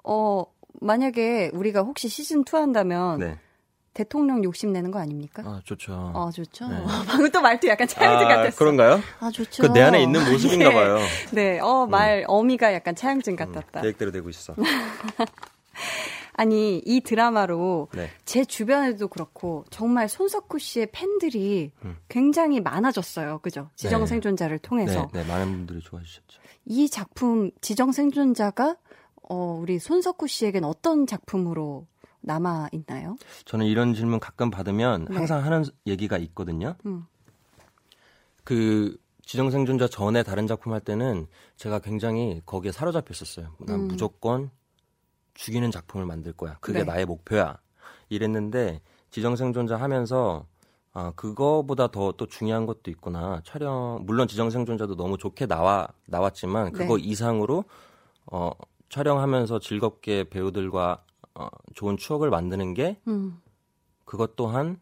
[0.05, 0.45] 어,
[0.81, 3.39] 만약에 우리가 혹시 시즌 2 한다면 네.
[3.93, 5.43] 대통령 욕심 내는 거 아닙니까?
[5.45, 6.13] 아, 좋죠.
[6.15, 6.69] 아, 좋죠.
[6.69, 6.77] 네.
[7.09, 8.57] 방금 또 말투 약간 차영진 아, 같았어.
[8.57, 9.01] 그런가요?
[9.21, 9.63] 아, 좋죠.
[9.65, 10.75] 그 내 안에 있는 모습인가 네.
[10.75, 10.99] 봐요.
[11.33, 13.81] 네, 어, 말, 어미가 약간 차영진 같았다.
[13.83, 14.55] 계획대로 되고 있어.
[16.39, 18.09] 아니, 이 드라마로 네.
[18.25, 21.97] 제 주변에도 그렇고 정말 손석구 씨의 팬들이 음.
[22.09, 23.41] 굉장히 많아졌어요.
[23.41, 23.71] 그죠?
[23.75, 24.07] 지정 네.
[24.07, 25.11] 생존자를 통해서.
[25.13, 26.41] 네, 네, 많은 분들이 좋아해 주셨죠.
[26.65, 28.77] 이 작품 지정 생존자가
[29.29, 31.89] 어, 우리 손석구 씨에겐 어떤 작품으로
[32.21, 33.17] 남아 있나요?
[33.45, 35.17] 저는 이런 질문 가끔 받으면 네.
[35.17, 36.77] 항상 하는 얘기가 있거든요.
[36.87, 37.05] 음.
[38.45, 38.97] 그
[39.27, 43.57] 지정생존자 전에 다른 작품 할 때는 제가 굉장히 거기에 사로잡혔었어요.
[43.59, 43.89] 난 음.
[43.89, 44.51] 무조건
[45.39, 46.57] 죽이는 작품을 만들 거야.
[46.61, 46.85] 그게 네.
[46.85, 47.59] 나의 목표야.
[48.09, 50.47] 이랬는데 지정생존자 하면서
[50.93, 53.41] 아 그거보다 더 또 중요한 것도 있구나.
[53.45, 57.05] 촬영 물론 지정생존자도 너무 좋게 나와 나왔지만 그거 네.
[57.05, 57.65] 이상으로
[58.27, 58.51] 어
[58.89, 63.41] 촬영하면서 즐겁게 배우들과 어, 좋은 추억을 만드는 게 음,
[64.05, 64.81] 그것 또한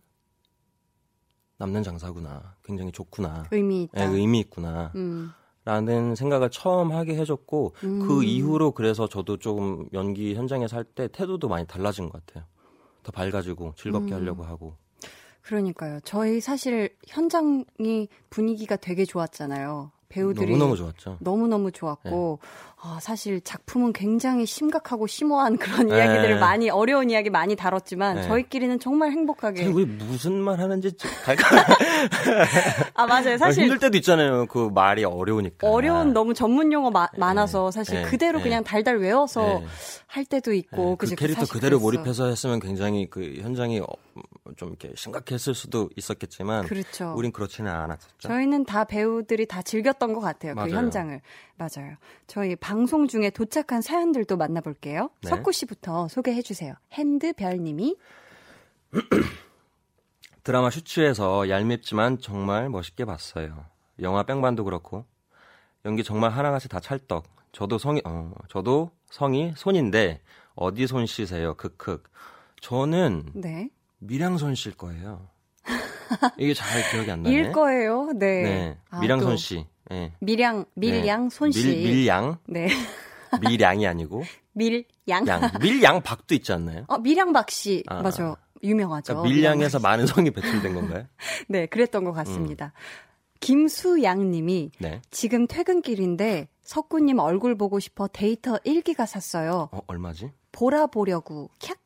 [1.58, 2.54] 남는 장사구나.
[2.64, 3.44] 굉장히 좋구나.
[3.50, 4.00] 의미 있다.
[4.00, 4.92] 예, 의미 있구나.
[4.94, 5.32] 음,
[5.66, 8.06] 라는 생각을 처음 하게 해줬고 음.
[8.06, 12.44] 그 이후로 그래서 저도 조금 연기 현장에서 할때 태도도 많이 달라진 것 같아요.
[13.02, 14.20] 더 밝아지고 즐겁게 음.
[14.20, 14.76] 하려고 하고.
[15.42, 15.98] 그러니까요.
[16.04, 19.90] 저희 사실 현장이 분위기가 되게 좋았잖아요.
[20.08, 21.16] 배우들이 너무너무 좋았죠.
[21.20, 22.38] 너무너무 좋았고
[22.80, 25.96] 아, 사실 작품은 굉장히 심각하고 심오한 그런 네.
[25.96, 28.22] 이야기들을 많이 어려운 이야기 많이 다뤘지만 네.
[28.28, 30.92] 저희끼리는 정말 행복하게 쟤 우리 무슨 말 하는지?
[32.94, 33.36] 아 맞아요.
[33.38, 34.46] 사실 힘들 때도 있잖아요.
[34.46, 35.68] 그 말이 어려우니까.
[35.68, 38.08] 어려운 너무 전문 용어 마- 많아서 사실 네.
[38.08, 38.44] 그대로 네.
[38.44, 39.66] 그냥 달달 외워서 네.
[40.06, 41.16] 할 때도 네, 있고 그 그죠?
[41.16, 41.82] 캐릭터 그대로 그랬어.
[41.82, 43.86] 몰입해서 했으면 굉장히 그 현장이 어,
[44.56, 47.14] 좀 이렇게 심각했을 수도 있었겠지만 그렇죠.
[47.16, 48.28] 우린 그렇지는 않았었죠.
[48.28, 50.54] 저희는 다 배우들이 다 즐겼던 것 같아요.
[50.54, 50.74] 그 맞아요.
[50.74, 51.20] 현장을.
[51.56, 51.96] 맞아요.
[52.26, 55.10] 저희 방송 중에 도착한 사연들도 만나볼게요.
[55.22, 55.28] 네.
[55.28, 56.74] 석구 씨부터 소개해 주세요.
[56.92, 57.96] 핸드별 님이
[60.44, 63.64] 드라마 슈츠에서 얄밉지만 정말 멋있게 봤어요.
[64.00, 65.04] 영화 뺑반도 그렇고
[65.84, 67.24] 연기 정말 하나같이 다 찰떡.
[67.52, 70.20] 저도 성이 어 저도 성이 손인데
[70.54, 71.54] 어디 손 씨세요?
[71.54, 72.02] 크크.
[72.60, 73.70] 저는 네.
[74.06, 75.28] 밀양손 씨일 거예요.
[76.38, 77.34] 이게 잘 기억이 안 나네.
[77.34, 78.12] 일 거예요.
[78.14, 78.42] 네.
[78.42, 78.78] 네.
[78.90, 79.66] 아, 또 씨.
[79.90, 80.12] 예.
[80.20, 81.66] 밀양 밀양 손 씨.
[81.66, 82.38] 밀, 밀양.
[82.46, 82.68] 네.
[83.40, 85.26] 밀양이 아니고 밀양.
[85.28, 85.50] 양.
[85.60, 86.84] 밀양 박도 있지 않나요?
[86.88, 87.82] 어, 밀양 박 씨.
[87.86, 88.36] 아, 맞아.
[88.62, 89.14] 유명하죠.
[89.14, 91.04] 그러니까 밀양에서 많은 성이 배출된 건가요?
[91.48, 92.72] 네, 그랬던 것 같습니다.
[93.40, 95.02] 김수양 님이 네.
[95.10, 99.68] 지금 퇴근길인데 석구님 얼굴 보고 싶어 데이터 1기가 샀어요.
[99.72, 100.32] 어, 얼마지?
[100.52, 101.50] 보라 보려고.
[101.58, 101.76] 캬.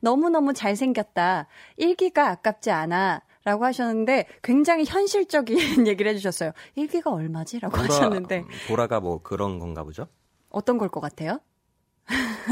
[0.00, 1.46] 너무너무 잘생겼다.
[1.78, 3.22] 1기가 아깝지 않아.
[3.44, 6.52] 라고 하셨는데 굉장히 현실적인 얘기를 해주셨어요.
[6.76, 7.60] 1기가 얼마지?
[7.60, 10.06] 라고 하셨는데 보라가 뭐 그런 건가 보죠?
[10.50, 11.40] 어떤 걸 것 같아요?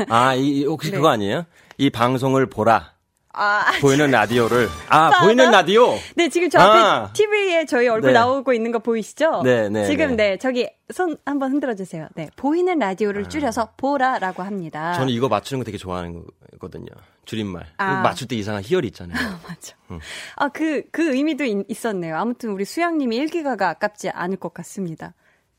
[0.09, 0.97] 아, 이, 이 혹시 네.
[0.97, 1.45] 그거 아니에요?
[1.79, 2.95] 이 방송을 보라.
[3.37, 4.68] 아, 보이는 라디오를.
[4.88, 5.25] 아, 맞아.
[5.25, 5.94] 보이는 라디오?
[6.14, 7.12] 네, 지금 저 앞에 아.
[7.12, 8.18] TV에 저희 얼굴 네.
[8.18, 9.42] 나오고 있는 거 보이시죠?
[9.42, 10.31] 네, 네, 지금 네.
[10.31, 12.09] 네, 저기 손 한번 흔들어 주세요.
[12.14, 14.90] 네, 보이는 라디오를 줄여서 보라라고 합니다.
[14.90, 14.92] 아.
[14.94, 16.87] 저는 이거 맞추는 거 되게 좋아하는 거거든요.
[17.27, 17.66] 줄임말.
[17.77, 18.01] 아.
[18.01, 19.18] 맞출 때 이상한 희열이 있잖아요.
[19.46, 19.77] 맞아.
[19.90, 20.01] 음.
[20.37, 22.16] 아, 그, 그 의미도 있, 있었네요.
[22.16, 25.12] 아무튼 우리 수양님이 1기가가 아깝지 않을 것 같습니다.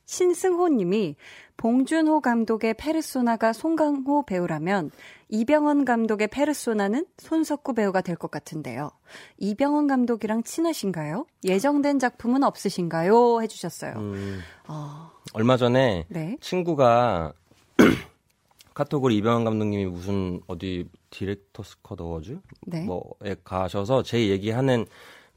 [0.08, 1.16] 신승호님이
[1.58, 4.92] 봉준호 감독의 페르소나가 송강호 배우라면
[5.30, 8.90] 이병헌 감독의 페르소나는 손석구 배우가 될 것 같은데요.
[9.38, 11.26] 이병헌 감독이랑 친하신가요?
[11.44, 13.42] 예정된 작품은 없으신가요?
[13.42, 13.94] 해주셨어요.
[13.98, 16.38] 음, 어, 얼마 전에 네.
[16.40, 17.34] 친구가
[18.74, 22.86] 카톡으로 이병헌 감독님이 무슨 어디 디렉터스 컷 어워즈 네.
[22.86, 24.86] 뭐에 가셔서 제 얘기하는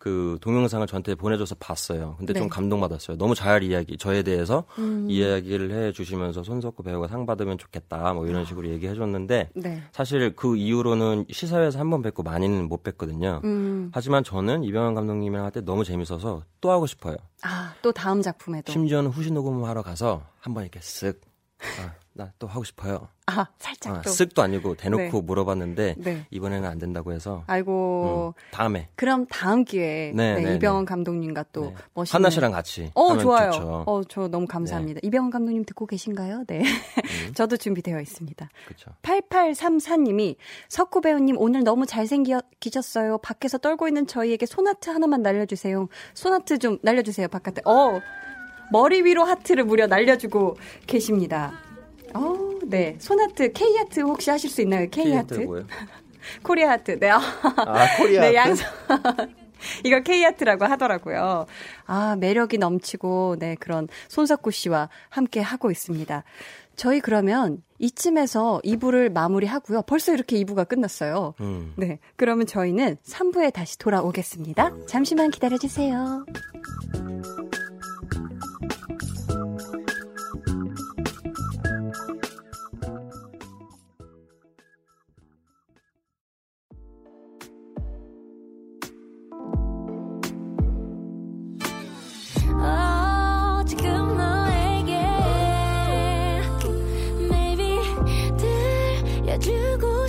[0.01, 2.15] 그 동영상을 저한테 보내줘서 봤어요.
[2.19, 2.41] 근데 네.
[2.41, 3.19] 좀 감동받았어요.
[3.19, 5.07] 너무 잘 이야기 저에 대해서 음.
[5.11, 9.83] 이야기를 해주시면서 손석구 배우가 상 받으면 좋겠다 뭐 이런 식으로 얘기해줬는데 네.
[9.93, 13.45] 사실 그 이후로는 시사회에서 한 번 뵙고 많이는 못 뵀거든요.
[13.45, 13.91] 음.
[13.93, 17.17] 하지만 저는 이병헌 감독님이랑 할 때 너무 재밌어서 또 하고 싶어요.
[17.43, 18.73] 아, 또 다음 작품에도.
[18.73, 21.19] 심지어는 후시 녹음하러 가서 한번 이렇게 쓱
[21.61, 23.09] 아, 나 또 하고 싶어요.
[23.27, 24.11] 아, 살짝 아, 또.
[24.11, 25.21] 쓱도 아니고 대놓고 네.
[25.21, 26.27] 물어봤는데 네.
[26.31, 28.35] 이번에는 안 된다고 해서 아이고.
[28.37, 31.75] 음, 다음에 그럼 다음 기회에 네, 네, 네, 이병헌 감독님과 또 네.
[31.95, 33.53] 멋있는 한나 씨랑 같이 어, 좋아요.
[33.53, 33.85] 좋죠.
[33.87, 35.01] 어, 저 너무 감사합니다.
[35.05, 36.45] 이병헌 감독님 듣고 계신가요?
[36.49, 36.61] 네.
[36.61, 36.65] 음.
[37.35, 38.49] 저도 준비되어 있습니다.
[38.65, 38.91] 그렇죠.
[39.03, 40.37] 8834님이
[40.69, 43.19] 석구 배우님 오늘 너무 잘생기셨어요.
[43.19, 45.89] 밖에서 떨고 있는 저희에게 손하트 하나만 날려주세요.
[46.15, 47.29] 손하트 좀 날려주세요.
[47.29, 47.63] 바깥에.
[47.65, 48.01] 어,
[48.73, 51.70] 머리 위로 하트를 무려 날려주고 계십니다.
[52.15, 52.97] 어, 네.
[52.99, 54.89] 손하트, K하트 혹시 하실 수 있나요?
[54.91, 55.35] K하트?
[55.35, 55.67] 뭐예요?
[56.43, 56.99] 코리아 하트.
[56.99, 57.11] 네.
[57.11, 57.21] 아,
[57.57, 58.63] 아 코리아 네, 하트?
[58.63, 58.67] 양손.
[59.85, 61.47] 이거 K하트라고 하더라고요.
[61.87, 66.25] 아, 매력이 넘치고, 네, 그런 손석구 씨와 함께 하고 있습니다.
[66.77, 69.83] 저희 그러면 이쯤에서 2부를 마무리하고요.
[69.83, 71.35] 벌써 이렇게 2부가 끝났어요.
[71.41, 71.75] 음.
[71.77, 71.99] 네.
[72.17, 74.87] 그러면 저희는 3부에 다시 돌아오겠습니다.
[74.87, 76.25] 잠시만 기다려주세요.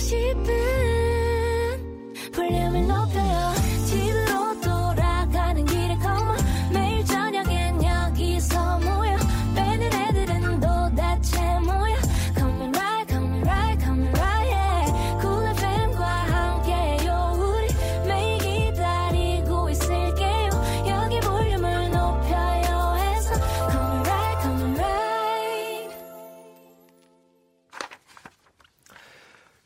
[0.02, 0.81] 싶은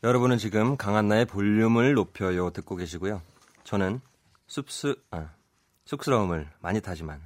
[0.07, 3.21] 여러분은 지금 강한나의 볼륨을 높여요 듣고 계시고요.
[3.65, 3.99] 저는
[4.47, 5.31] 쑥스 아,
[5.83, 7.19] 쑥스러움을 많이 타지만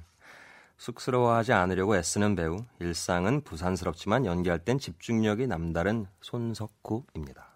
[0.78, 7.46] 쑥스러워하지 않으려고 애쓰는 배우 일상은 부산스럽지만 연기할 땐 집중력이 남다른 손석구입니다.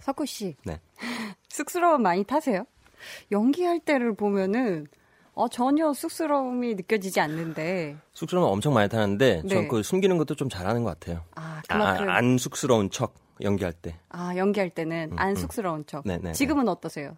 [0.00, 0.54] 석구 씨.
[0.66, 0.82] 네.
[1.48, 2.66] 쑥스러움 많이 타세요?
[3.32, 4.86] 연기할 때를 보면은
[5.32, 7.96] 어, 전혀 쑥스러움이 느껴지지 않는데.
[8.12, 9.48] 쑥스러움 엄청 많이 타는데 네.
[9.48, 11.24] 전그 숨기는 것도 좀 잘하는 것 같아요.
[11.36, 12.10] 아, 아, 그만큼.
[12.10, 13.96] 안 쑥스러운 척 연기할 때.
[14.08, 15.34] 아, 연기할 때는 안 음.
[15.36, 16.02] 쑥스러운 척.
[16.04, 17.16] 네, 네, 지금은 어떠세요?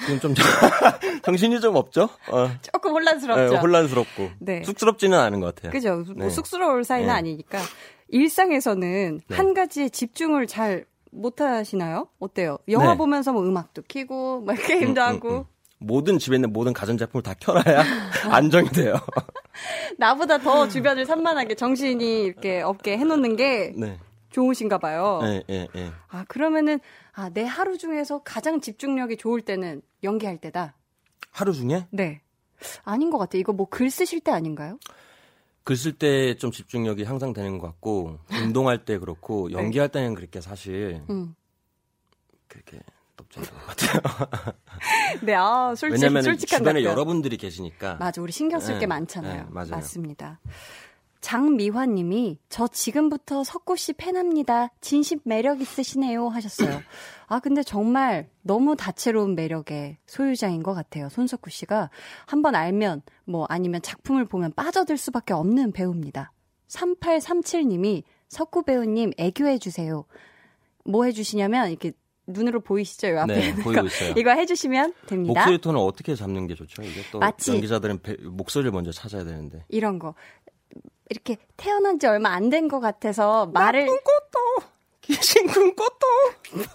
[0.00, 0.34] 지금 좀
[1.22, 2.08] 정신이 좀 없죠?
[2.30, 2.50] 어.
[2.72, 3.54] 조금 혼란스럽죠?
[3.54, 4.64] 네, 혼란스럽고 네.
[4.64, 5.72] 쑥스럽지는 않은 것 같아요.
[5.72, 6.04] 그죠?
[6.16, 6.30] 뭐 네.
[6.30, 7.12] 쑥스러울 사이는 네.
[7.12, 7.60] 아니니까.
[8.08, 9.36] 일상에서는 네.
[9.36, 12.08] 한 가지에 집중을 잘 못하시나요?
[12.18, 12.58] 어때요?
[12.68, 12.96] 영화 네.
[12.96, 15.38] 보면서 뭐 음악도 키고, 뭐 게임도 음, 음, 하고.
[15.38, 15.44] 음.
[15.78, 17.84] 모든 집에 있는 모든 가전제품을 다 켜놔야
[18.30, 18.94] 안정이 돼요.
[19.98, 23.98] 나보다 더 주변을 산만하게 정신이 이렇게 없게 해놓는 게 네.
[24.38, 25.20] 좋으신가 봐요.
[25.22, 25.92] 예, 예, 예.
[26.08, 26.80] 아, 그러면은,
[27.12, 30.74] 아, 내 하루 중에서 가장 집중력이 좋을 때는 연기할 때다.
[31.30, 32.20] 하루 중에 네.
[32.84, 33.38] 아닌 것 같아요.
[33.40, 34.78] 이거 뭐 글 쓰실 때 아닌가요?
[35.64, 41.00] 글 쓸 때 좀 집중력이 향상되는 것 같고 운동할 때 그렇고 연기할 때는 그렇게 사실
[41.06, 41.14] 네.
[41.14, 41.34] 음.
[42.48, 42.80] 그렇게
[43.16, 44.54] 높지 않은 것 같아요.
[45.22, 46.90] 네, 아, 솔직, 왜냐면 솔직한 주변에 답변.
[46.92, 47.94] 여러분들이 계시니까.
[47.94, 49.42] 맞아, 우리 신경 쓸게 네, 많잖아요.
[49.44, 49.70] 네, 맞아요.
[49.70, 50.40] 맞습니다.
[51.24, 54.68] 장미화 님이 저 지금부터 석구 씨 팬합니다.
[54.82, 56.82] 진심 매력 있으시네요 하셨어요.
[57.28, 61.08] 아, 근데 정말 너무 다채로운 매력의 소유자인 것 같아요.
[61.08, 61.88] 손석구 씨가
[62.26, 66.30] 한번 알면 뭐 아니면 작품을 보면 빠져들 수밖에 없는 배우입니다.
[66.68, 70.04] 3837 님이 석구 배우님 애교해 주세요.
[70.84, 71.92] 뭐 해 주시냐면 이렇게
[72.26, 73.08] 눈으로 보이시죠?
[73.08, 73.86] 요 앞에 네, 보이고 거.
[73.86, 74.14] 있어요.
[74.16, 75.40] 이거 해주시면 됩니다.
[75.40, 76.82] 목소리 톤을 어떻게 잡는 게 좋죠?
[76.82, 79.62] 이게 또 마치- 연기자들은 배- 목소리를 먼저 찾아야 되는데.
[79.68, 80.14] 이런 거.
[81.10, 84.70] 이렇게 태어난 지 얼마 안 된 것 같아서 말을 꿈꿨다.
[85.02, 86.06] 귀신 꿈꿨다.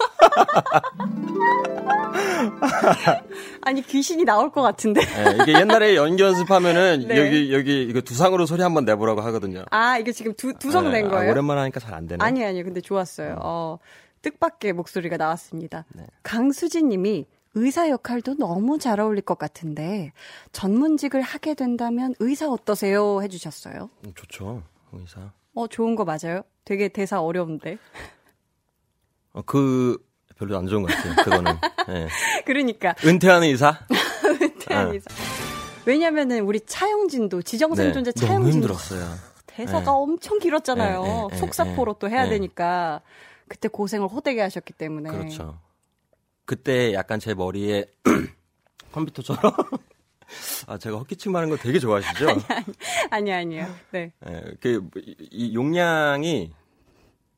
[3.61, 5.01] 아니 귀신이 나올 것 같은데.
[5.01, 7.17] 네, 이게 옛날에 연기 연습하면은 네.
[7.17, 9.65] 여기 여기 이거 두상으로 소리 한번 내보라고 하거든요.
[9.71, 11.31] 아 이게 지금 두 두성 네, 낸 아, 거예요?
[11.31, 12.23] 오랜만에 하니까 잘 안 되네.
[12.23, 13.37] 아니 아니 근데 좋았어요.
[13.41, 13.79] 어
[14.21, 15.85] 뜻밖의 목소리가 나왔습니다.
[15.95, 16.05] 네.
[16.23, 17.25] 강수진님이
[17.55, 20.13] 의사 역할도 너무 잘 어울릴 것 같은데
[20.51, 23.21] 전문직을 하게 된다면 의사 어떠세요?
[23.21, 23.89] 해주셨어요.
[24.05, 24.63] 음, 좋죠.
[24.93, 25.31] 의사.
[25.55, 26.43] 어 좋은 거 맞아요?
[26.63, 27.77] 되게 대사 어려운데.
[29.33, 29.97] 어, 그
[30.37, 31.15] 별로 안 좋은 것 같아요.
[31.23, 31.51] 그거는.
[31.89, 32.07] 예.
[32.45, 33.79] 그러니까 은퇴하는 의사?
[34.61, 34.93] 태안 어.
[34.93, 35.09] 의사.
[35.85, 39.05] 왜냐면은 우리 차영진도 지정생존자 네, 너무 차영진 힘들었어요.
[39.47, 39.89] 대사가 네.
[39.89, 41.01] 엄청 길었잖아요.
[41.01, 42.31] 네, 네, 네, 속사포로 또 해야 네.
[42.31, 43.01] 되니까
[43.47, 45.09] 그때 고생을 호되게 하셨기 때문에.
[45.09, 45.59] 그렇죠.
[46.49, 47.85] 그때 약간 제 머리에
[48.91, 49.53] 컴퓨터처럼
[50.65, 52.25] 아 제가 헛기침 하는 거 되게 좋아하시죠?
[53.11, 53.67] 아니 아니요.
[53.91, 54.11] 네.
[54.27, 56.51] 예, 그, 이, 이 용량이,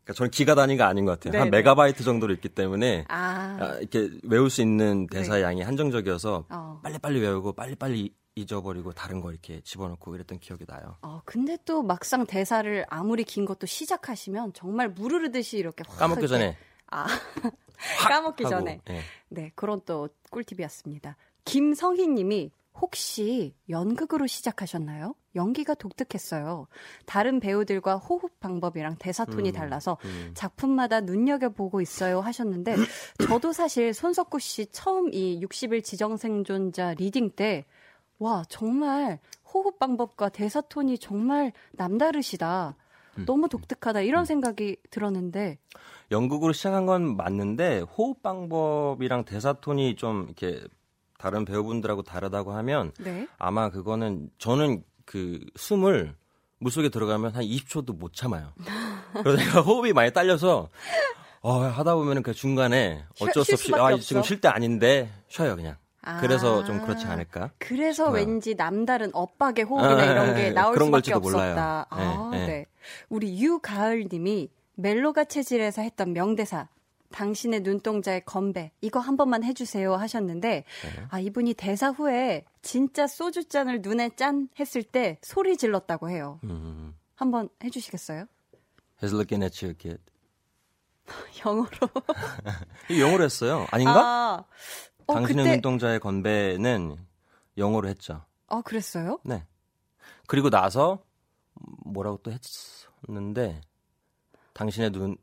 [0.04, 1.34] 그러니까 저는 기가 단위가 아닌 것 같아요.
[1.34, 1.58] 네, 한 네.
[1.58, 3.58] 메가바이트 정도로 있기 때문에, 아.
[3.60, 6.80] 아, 이렇게 외울 수 있는 대사의 양이 한정적이어서, 어.
[6.82, 10.96] 빨리빨리 외우고, 빨리빨리 잊어버리고, 다른 거 이렇게 집어넣고 이랬던 기억이 나요.
[11.02, 16.30] 어, 근데 또 막상 대사를 아무리 긴 것도 시작하시면 정말 물 흐르듯이 이렇게 확 까먹기
[16.30, 16.58] 전에,
[16.92, 17.08] 아.
[18.08, 18.82] 까먹기 하고, 전에.
[18.90, 19.02] 예.
[19.30, 21.18] 네, 그런 또 꿀팁이었습니다.
[21.46, 25.16] 김성희 님이 혹시 연극으로 시작하셨나요?
[25.36, 26.68] 연기가 독특했어요.
[27.06, 30.32] 다른 배우들과 호흡 방법이랑 대사 톤이 음, 달라서 음.
[30.34, 32.76] 작품마다 눈여겨보고 있어요 하셨는데
[33.30, 37.66] 저도 사실 손석구 씨 처음 이 60일 지정생존자 reading 때
[38.20, 39.20] 와, 정말
[39.52, 42.76] 호흡 방법과 대사 톤이 정말 남다르시다.
[43.18, 43.26] 음.
[43.26, 44.02] 너무 독특하다.
[44.02, 45.58] 이런 생각이 들었는데
[46.12, 50.62] 연극으로 시작한 건 맞는데, 호흡 방법이랑 대사 톤이 좀 이렇게
[51.18, 53.28] 다른 배우분들하고 다르다고 하면, 네.
[53.38, 56.16] 아마 그거는, 저는 그 숨을
[56.60, 58.52] 물속에 들어가면 한 20초도 못 참아요.
[59.24, 60.70] 그래서 제가 호흡이 많이 딸려서
[61.42, 63.98] 어, 하다 보면은 그 중간에 쉬- 어쩔 수쉴 없이 아, 없어.
[64.06, 65.76] 지금 쉴 때 아닌데 쉬어요 그냥.
[66.20, 66.66] 그래서 아.
[66.66, 67.52] 좀 그렇지 않을까?
[67.58, 68.14] 그래서 싶어요.
[68.26, 71.38] 왠지 남다른 엇박의 호흡이나 아, 이런 게 예, 나올 그런 수밖에 걸지도 없었다.
[71.40, 71.86] 몰라요.
[71.90, 72.46] 아, 예, 예.
[72.48, 72.66] 네.
[73.10, 76.68] 우리 유가을님이 멜로가 체질에서 했던 명대사.
[77.12, 81.06] 당신의 눈동자의 건배 이거 한 번만 해주세요 하셨는데 네.
[81.10, 86.40] 아 이분이 대사 후에 진짜 소주 잔을 눈에 짠 했을 때 소리 질렀다고 해요.
[86.46, 88.26] 음, 한번 해주시겠어요?
[89.02, 90.02] He's looking at you, kid.
[91.46, 91.70] 영어로.
[92.90, 93.66] 이 영어로 했어요.
[93.72, 94.00] 아닌가?
[94.00, 94.44] 아,
[95.08, 96.96] 어, 당신의 그때 눈동자의 건배는
[97.58, 98.24] 영어로 했죠.
[98.48, 99.20] 아 그랬어요?
[99.24, 99.46] 네.
[100.28, 101.04] 그리고 나서
[101.86, 103.62] 뭐라고 또 했었는데
[104.54, 105.18] 당신의 눈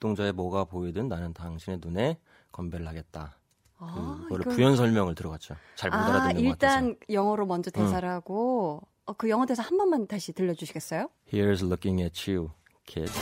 [0.00, 2.18] 동자에 뭐가 보이든 나는 당신의 눈에
[2.52, 3.36] 건배를 하겠다.
[3.78, 5.56] 아, 그거를 이걸- 부연 설명을 들어갔죠.
[5.74, 6.86] 잘못 아, 알아듣는 것 같아서.
[6.86, 11.08] 일단 영어로 먼저 대사를 하고 어, 그 영어 대사 한 번만 다시 들려주시겠어요?
[11.30, 12.50] Here's looking at you,
[12.86, 13.12] kid.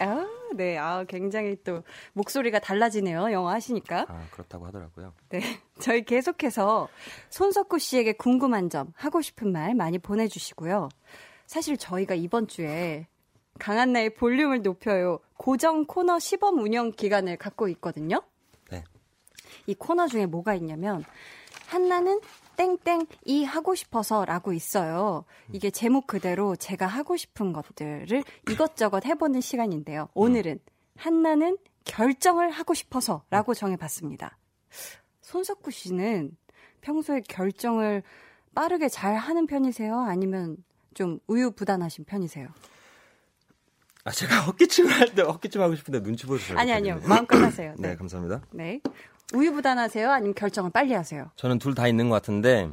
[0.00, 1.82] 아, 네, 아, 굉장히 또
[2.14, 3.30] 목소리가 달라지네요.
[3.32, 4.06] 영어 하시니까.
[4.08, 5.12] 아, 그렇다고 하더라고요.
[5.28, 5.40] 네.
[5.78, 6.88] 저희 계속해서
[7.30, 10.88] 손석구 씨에게 궁금한 점, 하고 싶은 말 많이 보내주시고요.
[11.52, 13.06] 사실 저희가 이번 주에
[13.58, 15.18] 강한나의 볼륨을 높여요.
[15.36, 18.22] 고정 코너 시범 운영 기간을 갖고 있거든요.
[18.70, 18.82] 네.
[19.66, 21.04] 이 코너 중에 뭐가 있냐면,
[21.66, 22.22] 한나는
[22.56, 25.26] 땡땡 이 하고 싶어서라고 있어요.
[25.52, 30.08] 이게 제목 그대로 제가 하고 싶은 것들을 이것저것 해보는 시간인데요.
[30.14, 30.58] 오늘은
[30.96, 34.38] 한나는 결정을 하고 싶어서라고 정해봤습니다.
[35.20, 36.34] 손석구 씨는
[36.80, 38.02] 평소에 결정을
[38.54, 39.98] 빠르게 잘 하는 편이세요?
[39.98, 40.56] 아니면
[40.94, 42.48] 좀 우유부단하신 편이세요?
[44.04, 47.00] 아, 제가 헛기침을 할 때 헛기침 하고 싶은데 눈치 보여서 아니, 아니요.
[47.06, 47.74] 마음껏 하세요.
[47.78, 47.90] 네.
[47.90, 47.96] 네.
[47.96, 48.42] 감사합니다.
[48.50, 48.80] 네.
[49.34, 50.10] 우유부단하세요?
[50.10, 51.30] 아니면 결정을 빨리 하세요?
[51.36, 52.68] 저는 둘 다 있는 것 같은데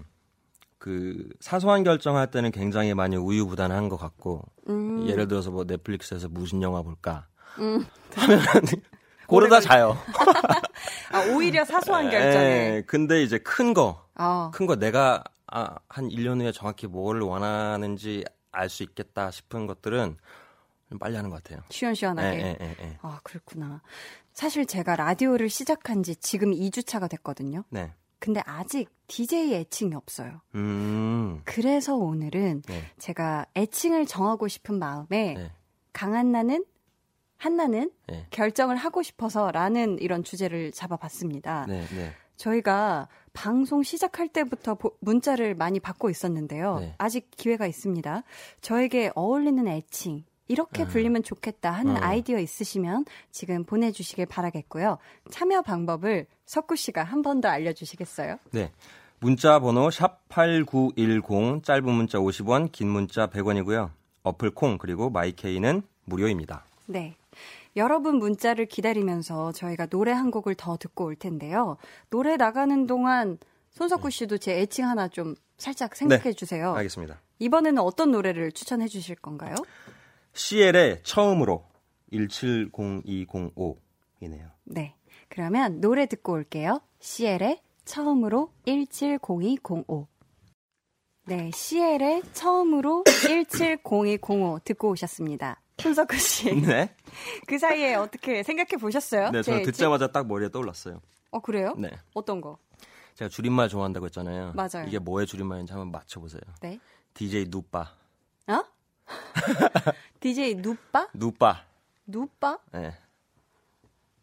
[0.77, 5.07] 그 사소한 결정할 때는 굉장히 많이 우유부단한 것 같고 음.
[5.07, 7.27] 예를 들어서 뭐 넷플릭스에서 무슨 영화 볼까
[7.59, 7.85] 음.
[8.15, 8.39] 하면
[9.27, 9.95] 고르다 자요.
[11.11, 12.45] 아, 오히려 사소한 결정에.
[12.77, 18.23] 예, 근데 이제 큰 거, 아, 큰거 내가 아, 한 1년 후에 정확히 뭘 원하는지
[18.51, 20.17] 알 수 있겠다 싶은 것들은
[20.89, 21.63] 좀 빨리 하는 것 같아요.
[21.69, 22.37] 시원시원하게.
[22.39, 22.97] 예, 예, 예, 예.
[23.01, 23.81] 아, 그렇구나.
[24.33, 27.63] 사실 제가 라디오를 시작한 지 지금 2주차가 됐거든요.
[27.69, 27.93] 네.
[28.17, 30.41] 근데 아직 DJ 애칭이 없어요.
[30.55, 31.41] 음.
[31.45, 32.83] 그래서 오늘은 네.
[32.97, 35.51] 제가 애칭을 정하고 싶은 마음에 네.
[35.93, 36.65] 강한 나는
[37.37, 38.27] 한나는 네.
[38.31, 41.65] 결정을 하고 싶어서라는 이런 주제를 잡아봤습니다.
[41.67, 42.13] 네, 네.
[42.43, 46.79] 저희가 방송 시작할 때부터 보- 문자를 많이 받고 있었는데요.
[46.79, 46.95] 네.
[46.97, 48.23] 아직 기회가 있습니다.
[48.61, 52.01] 저에게 어울리는 애칭, 이렇게 불리면 좋겠다 하는 음.
[52.03, 54.97] 아이디어 있으시면 지금 보내주시길 바라겠고요.
[55.29, 58.37] 참여 방법을 석구 씨가 한 번 더 알려주시겠어요?
[58.51, 58.71] 네.
[59.19, 63.91] 문자 번호 샵 8910 짧은 문자 50원, 긴 문자 100원이고요.
[64.23, 66.63] 어플 콩 그리고 마이케이는 무료입니다.
[66.87, 67.15] 네.
[67.75, 71.77] 여러분 문자를 기다리면서 저희가 노래 한 곡을 더 듣고 올 텐데요.
[72.09, 73.37] 노래 나가는 동안
[73.71, 76.73] 손석구 씨도 제 애칭 하나 좀 살짝 생각해 주세요.
[76.73, 76.79] 네.
[76.79, 77.21] 알겠습니다.
[77.39, 79.55] 이번에는 어떤 노래를 추천해 주실 건가요?
[80.33, 81.65] CL의 처음으로
[82.11, 84.51] 170205이네요.
[84.65, 84.95] 네.
[85.29, 86.81] 그러면 노래 듣고 올게요.
[86.99, 90.07] CL의 처음으로 170205.
[91.25, 95.61] 네, CL의 처음으로 170205 듣고 오셨습니다.
[95.79, 96.53] 손석구 씨.
[96.61, 96.93] 네.
[97.47, 99.31] 그 사이에 어떻게 생각해 보셨어요?
[99.31, 101.01] 네, 저는 제- 듣자마자 딱 머리에 떠올랐어요.
[101.31, 101.73] 어, 그래요?
[101.77, 101.89] 네.
[102.13, 102.57] 어떤 거?
[103.15, 104.53] 제가 줄임말 좋아한다고 했잖아요.
[104.55, 104.85] 맞아요.
[104.87, 106.41] 이게 뭐의 줄임말인지 한번 맞춰보세요.
[106.61, 106.79] 네.
[107.13, 107.93] DJ 누빠.
[108.47, 108.63] 어?
[110.19, 111.07] DJ 누빠?
[111.13, 111.63] 누빠.
[112.05, 112.57] 누빠?
[112.71, 112.95] 네.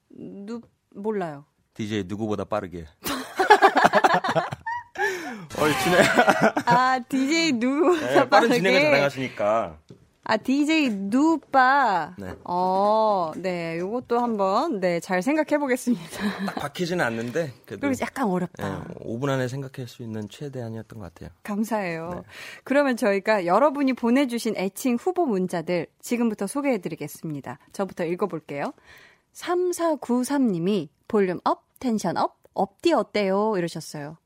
[0.09, 0.61] 누
[0.95, 1.45] 몰라요.
[1.75, 2.87] DJ 누구보다 빠르게.
[5.59, 5.99] 얼추네.
[6.67, 9.79] 아, DJ 누 네, 빠른 진행을 잘하시니까.
[10.29, 12.15] 아, DJ 누빠.
[12.19, 12.35] 네.
[12.43, 13.79] 어, 네.
[13.79, 16.05] 요것도 한번 네, 잘 생각해 보겠습니다.
[16.47, 18.69] 딱 박히지는 않는데 그래도 그리고 약간 어렵다.
[18.89, 21.31] 네, 5분 안에 생각할 수 있는 최대한이었던 것 같아요.
[21.45, 22.11] 감사해요.
[22.15, 22.23] 네.
[22.65, 27.61] 그러면 저희가 여러분이 보내주신 애칭 후보 문자들 지금부터 소개해 드리겠습니다.
[27.73, 28.73] 저부터 읽어볼게요.
[29.33, 33.55] 3493님이 volume up, tension up, 업디 어때요?
[33.57, 34.17] 이러셨어요.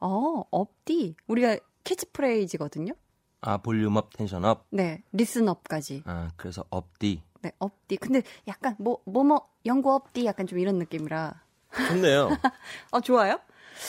[0.00, 1.14] 어, 업디.
[1.26, 2.94] 우리가 캐치프레이즈거든요.
[3.42, 4.64] 아 volume up tension up.
[4.70, 6.02] 네, listen up까지.
[6.06, 7.22] 아 그래서 업디.
[7.42, 7.96] 네, 업디.
[7.96, 11.42] 근데 약간 뭐, 뭐, 뭐, 영구 업디 약간 좀 이런 느낌이라.
[11.88, 12.28] 좋네요.
[12.92, 13.40] 어, 좋아요?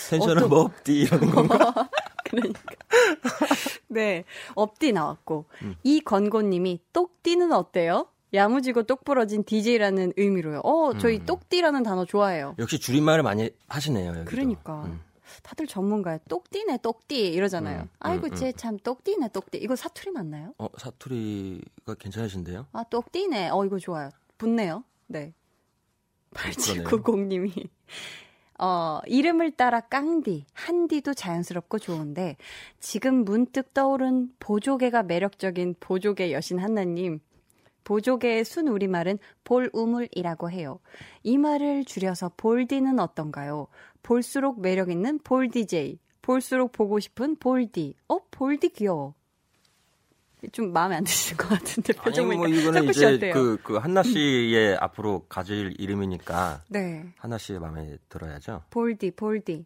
[0.10, 1.90] 텐션업 어떤- 업디 이러는 건가?
[2.26, 2.60] 그러니까.
[3.90, 4.24] 네,
[4.56, 5.46] 업디 나왔고.
[5.62, 5.76] 음.
[5.84, 8.08] 이 건고님이 똑띠는 어때요?
[8.34, 10.62] 야무지고 똑부러진 DJ라는 의미로요.
[10.64, 11.26] 어, 저희 음.
[11.28, 12.56] 똑띠라는 단어 좋아해요.
[12.58, 14.10] 역시 줄임말을 많이 하시네요.
[14.10, 14.26] 여기도.
[14.26, 14.86] 그러니까.
[14.86, 15.00] 음.
[15.42, 16.20] 다들 전문가예요.
[16.30, 17.82] 똑띠네, 똑띠 이러잖아요.
[17.84, 19.58] 음, 아이고, 음, 쟤참 똑띠네, 똑띠.
[19.58, 20.54] 이거 사투리 맞나요?
[20.58, 22.68] 어 사투리가 괜찮으신데요?
[22.72, 23.50] 아, 똑띠네.
[23.50, 24.10] 어, 이거 좋아요.
[24.38, 24.84] 붙네요.
[25.08, 25.34] 네.
[26.32, 27.70] 8790님이.
[28.60, 32.38] 어, 이름을 따라 깡디, 한디도 자연스럽고 좋은데,
[32.80, 37.20] 지금 문득 떠오른 보조개가 매력적인 보조개 여신 한나님.
[37.84, 40.80] 보조개의 순 우리말은 볼우물이라고 해요.
[41.24, 43.68] 이 말을 줄여서 볼디는 어떤가요?
[44.02, 46.00] 볼수록 매력 있는 볼디제이.
[46.22, 47.96] 볼수록 보고 싶은 볼디.
[48.08, 49.14] 어, 볼디 귀여워.
[50.52, 53.34] 좀 마음에 안 드시는 것 같은데 아니 표정 뭐 이거는 이제 어때요?
[53.34, 57.14] 그, 그 한나 씨의 앞으로 가질 이름이니까 네.
[57.18, 58.64] 한나 씨의 마음에 들어야죠.
[58.70, 59.66] 볼디, 볼디.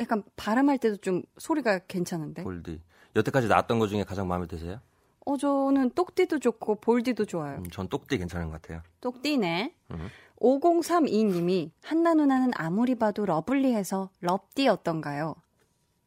[0.00, 2.42] 약간 발음할 때도 좀 소리가 괜찮은데.
[2.42, 2.80] 볼디.
[3.14, 4.80] 여태까지 나왔던 것 중에 가장 마음에 드세요?
[5.28, 7.58] 어, 저는 똑띠도 좋고 볼디도 좋아요.
[7.58, 8.80] 음, 전 똑띠 괜찮은 것 같아요.
[9.02, 9.74] 똑띠네.
[9.90, 10.08] 음.
[10.40, 15.34] 5032님이 한나 누나는 아무리 봐도 러블리해서 럽띠 어떤가요?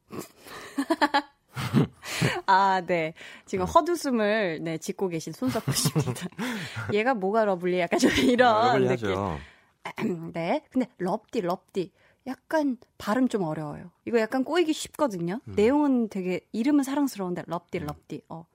[2.48, 3.14] 아, 네.
[3.46, 6.28] 지금 헛웃음을 네, 짓고 계신 손석구 씨입니다.
[6.92, 9.10] 얘가 뭐가 lovely 약간 좀 이런 느낌.
[9.10, 9.40] lovely하죠.
[10.34, 10.64] 네.
[10.72, 11.92] 근데 럽디 럽디
[12.26, 13.92] 약간 발음 좀 어려워요.
[14.06, 15.42] 이거 약간 꼬이기 쉽거든요.
[15.48, 15.54] 음.
[15.56, 18.24] 내용은 되게 이름은 사랑스러운데 럽디 럽디.
[18.28, 18.48] 어.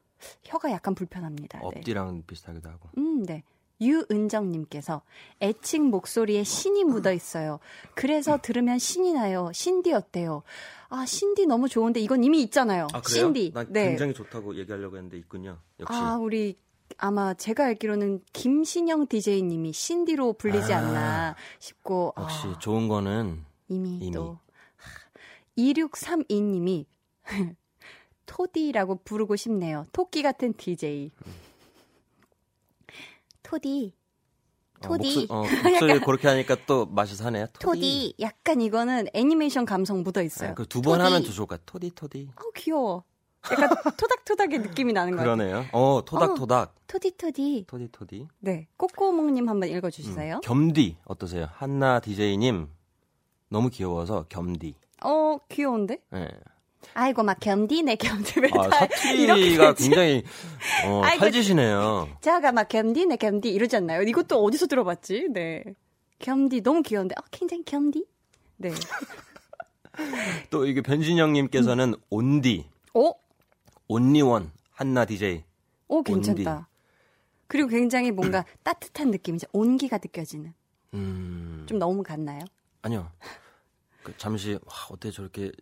[0.44, 1.58] 혀가 약간 불편합니다.
[1.58, 1.64] 네.
[1.64, 2.88] 업디랑 비슷하기도 하고.
[2.98, 3.42] 음, 네.
[3.80, 5.02] 유은정님께서
[5.42, 7.58] 애칭 목소리에 신이 묻어 있어요.
[7.94, 9.50] 그래서 들으면 신이 나요.
[9.52, 10.42] 신디 어때요?
[10.88, 12.86] 아, 신디 너무 좋은데 이건 이미 있잖아요.
[12.92, 13.02] 아?
[13.06, 13.52] 신디.
[13.52, 13.88] 난 네.
[13.90, 15.58] 굉장히 좋다고 얘기하려고 했는데 있군요.
[15.80, 15.98] 역시.
[15.98, 16.56] 아, 우리
[16.98, 20.78] 아마 제가 알기로는 김신영 DJ님이 신디로 불리지 아.
[20.78, 24.10] 않나 싶고 역시 아, 좋은 거는 이미, 이미.
[24.12, 24.38] 또
[25.58, 26.86] 2632님이
[28.26, 29.84] 토디라고 부르고 싶네요.
[29.92, 31.10] 토끼 같은 DJ.
[33.42, 33.94] 토디.
[34.78, 35.26] 어, 토디.
[35.28, 37.46] 목소, 어, 목소리 그렇게 하니까 또 맛이 사네요.
[37.54, 37.64] 토디.
[37.64, 38.14] 토디.
[38.20, 40.54] 약간 이거는 애니메이션 감성 묻어 있어요.
[40.54, 41.62] 그 두 번 하면 더 좋을 것 같아.
[41.72, 42.30] 토디 토디.
[42.36, 43.04] 아우 귀여워.
[43.50, 45.36] 약간 토닥토닥의 느낌이 나는 거 같아요.
[45.36, 45.64] 그러네요.
[45.72, 46.74] 어 토닥토닥.
[46.88, 47.64] 토디 토디.
[47.68, 48.26] 토디 토디.
[48.40, 48.66] 네.
[48.76, 50.36] 꼬꼬몽님 한번 읽어주시세요.
[50.36, 51.46] 음, 겸디 어떠세요?
[51.52, 52.68] 한나 DJ님
[53.48, 54.74] 너무 귀여워서 겸디.
[55.04, 56.00] 어 귀여운데?
[56.14, 56.28] 예.
[56.94, 59.74] 아이고 막 겸디네 겸디 왜 아, 사투리가?
[59.74, 60.24] 굉장히
[60.86, 62.08] 어, 아이고, 찰지시네요.
[62.20, 64.02] 제가 막 겸디네 겸디 이러지 않나요?
[64.02, 65.28] 이것도 어디서 들어봤지?
[65.30, 65.62] 네.
[66.18, 67.14] 겸디 너무 귀여운데.
[67.18, 68.06] 어, 굉장히 겸디.
[68.58, 68.70] 네.
[70.50, 73.14] 또 이게 변진영님께서는 온디, 오,
[73.88, 75.44] 온리원 한나 DJ.
[75.88, 76.68] 오 괜찮다.
[77.46, 79.46] 그리고 굉장히 뭔가 따뜻한 느낌이죠.
[79.52, 80.52] 온기가 느껴지는.
[80.94, 82.40] 음, 좀 너무 같나요?
[82.82, 83.10] 아니요.
[84.02, 85.54] 그 잠시 와, 어떻게 저렇게 좀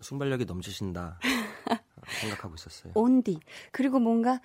[0.00, 1.18] 순발력이 넘치신다
[2.20, 2.92] 생각하고 있었어요.
[2.96, 3.38] 온디.
[3.70, 4.40] 그리고 뭔가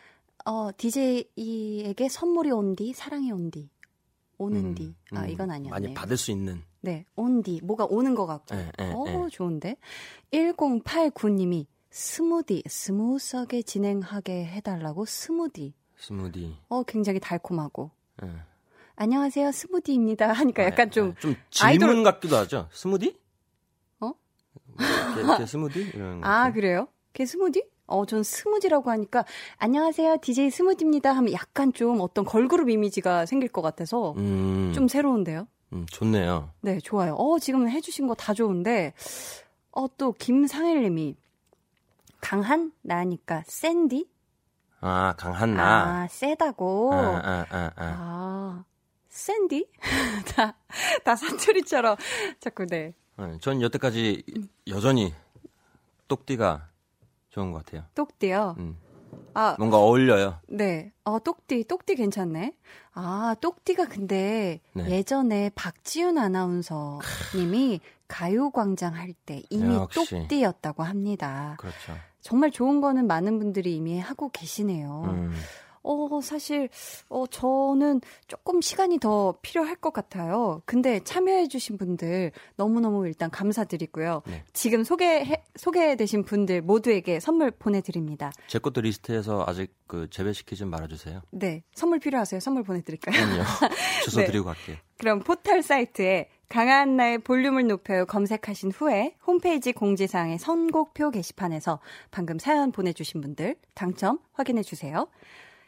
[0.45, 3.69] 어 DJ에게 선물이 온디, 사랑이 온디.
[4.39, 4.93] 오는 음, 디.
[5.13, 5.69] 아, 음, 이건 아니었네요.
[5.71, 6.61] 많이 받을 수 있는.
[6.81, 7.59] 네, 온디.
[7.63, 8.55] 뭐가 오는 것 같고.
[8.55, 9.29] 예, 예, 어, 예.
[9.31, 9.77] 좋은데.
[10.31, 15.73] 1089님이 스무디, smooth하게 진행하게 해달라고 스무디.
[15.97, 16.55] 스무디.
[16.69, 17.89] 어, 굉장히 달콤하고.
[18.23, 18.29] 예.
[18.95, 20.31] 안녕하세요, 스무디입니다.
[20.33, 22.67] 하니까 아, 약간 좀, 아, 좀 질문 아이돌- 같기도 하죠.
[22.71, 23.17] 스무디?
[24.79, 24.83] 어?
[25.15, 26.23] 이렇게, 이렇게 스무디 이런.
[26.23, 26.53] 아, 거.
[26.53, 26.87] 그래요?
[27.13, 27.63] 걔 스무디?
[27.87, 29.23] 어, 전 스무디라고 하니까,
[29.57, 31.11] 안녕하세요, DJ 스무디입니다.
[31.13, 35.47] 하면 약간 좀 어떤 걸그룹 이미지가 생길 것 같아서, 음, 좀 새로운데요?
[35.73, 36.51] 음, 좋네요.
[36.61, 37.13] 네, 좋아요.
[37.15, 38.93] 어, 지금 해주신 거 다 좋은데,
[39.71, 41.15] 어, 또, 김상일 님이,
[42.19, 42.71] 강한?
[42.81, 44.09] 나니까, 샌디?
[44.81, 46.03] 아 강한 나.
[46.03, 46.93] 아, 세다고?
[46.93, 47.83] 아, 아, 아, 아.
[47.97, 48.63] 아,
[49.09, 49.69] 샌디?
[50.35, 50.55] 다,
[51.05, 51.95] 다 사투리처럼
[52.39, 52.93] 자꾸, 네.
[53.17, 54.23] 네, 전 여태까지
[54.67, 55.13] 여전히
[56.07, 56.67] 똑띠가
[57.29, 57.83] 좋은 것 같아요.
[57.95, 58.55] 똑띠요.
[58.59, 58.77] 음,
[59.33, 60.39] 아, 뭔가 어울려요.
[60.47, 60.91] 네.
[61.03, 62.55] 어, 똑띠, 똑띠 괜찮네.
[62.93, 64.89] 아, 똑띠가 근데 네.
[64.89, 66.99] 예전에 박지윤 아나운서
[67.35, 70.09] 님이 가요광장 할 때 이미 역시.
[70.09, 71.55] 똑띠였다고 합니다.
[71.59, 71.93] 그렇죠.
[72.21, 75.03] 정말 좋은 거는 많은 분들이 이미 하고 계시네요.
[75.07, 75.33] 음,
[75.87, 76.69] 어, 사실,
[77.07, 80.61] 어, 저는 조금 시간이 더 필요할 것 같아요.
[80.65, 84.21] 근데 참여해주신 분들 너무너무 일단 감사드리고요.
[84.27, 84.43] 네.
[84.51, 88.31] 지금 소개해, 소개되신 분들 모두에게 선물 보내드립니다.
[88.47, 91.21] 제 것도 리스트에서 아직 그 배제시키지 말아주세요.
[91.31, 91.63] 네.
[91.73, 92.41] 선물 필요하세요?
[92.41, 93.15] 선물 보내드릴까요?
[93.15, 93.43] 그럼요.
[94.03, 94.25] 주소 네.
[94.25, 94.75] 드리고 갈게요.
[94.97, 101.79] 그럼 포털 사이트에 강한나의 볼륨을 높여요 검색하신 후에 홈페이지 공지사항의 선곡표 게시판에서
[102.09, 105.07] 방금 사연 보내주신 분들 당첨 확인해 주세요.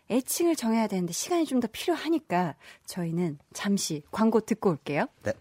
[0.09, 2.55] 애칭을 정해야 되는데 시간이 좀 더 필요하니까
[2.85, 5.07] 저희는 잠시 광고 듣고 올게요.
[5.23, 5.33] 네.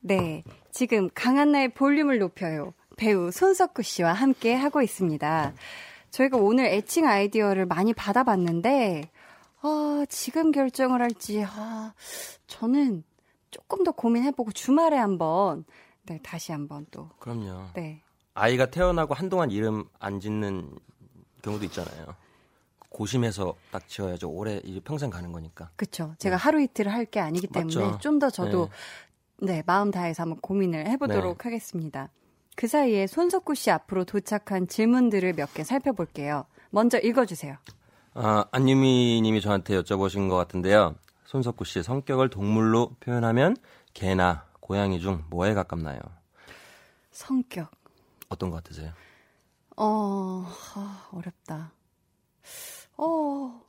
[0.00, 0.42] 네.
[0.72, 2.74] 지금 강한나의 볼륨을 높여요.
[2.96, 5.54] 배우 손석구 씨와 함께 하고 있습니다.
[6.10, 9.10] 저희가 오늘 애칭 아이디어를 많이 받아봤는데,
[9.62, 11.94] 아, 지금 결정을 할지, 아,
[12.46, 13.04] 저는
[13.50, 15.64] 조금 더 고민해보고 주말에 한번,
[16.04, 17.68] 네, 다시 한번 또, 그럼요.
[17.74, 18.02] 네.
[18.34, 20.78] 아이가 태어나고 한동안 이름 안 짓는
[21.42, 22.14] 경우도 있잖아요.
[22.88, 24.32] 고심해서 딱 지어야죠.
[24.64, 25.70] 이제 평생 가는 거니까.
[25.76, 26.14] 그쵸.
[26.18, 27.98] 제가 하루 이틀 할게 아니기 때문에 네.
[28.00, 28.68] 좀더 저도,
[29.38, 31.44] 네, 마음 다해서 한번 고민을 해보도록 네.
[31.44, 32.08] 하겠습니다.
[32.56, 36.44] 그 사이에 손석구 씨 앞으로 도착한 질문들을 몇 개 살펴볼게요.
[36.70, 37.56] 먼저 읽어주세요.
[38.14, 40.94] 아, 안유미 님이 저한테 여쭤보신 것 같은데요.
[41.24, 43.56] 손석구 씨 성격을 동물로 표현하면
[43.94, 45.98] 개나 고양이 중 뭐에 가깝나요?
[47.12, 47.70] 성격.
[48.28, 48.92] 어떤 것 같으세요?
[49.76, 50.44] 어,
[50.74, 51.72] 아, 어렵다.
[52.98, 53.60] 어,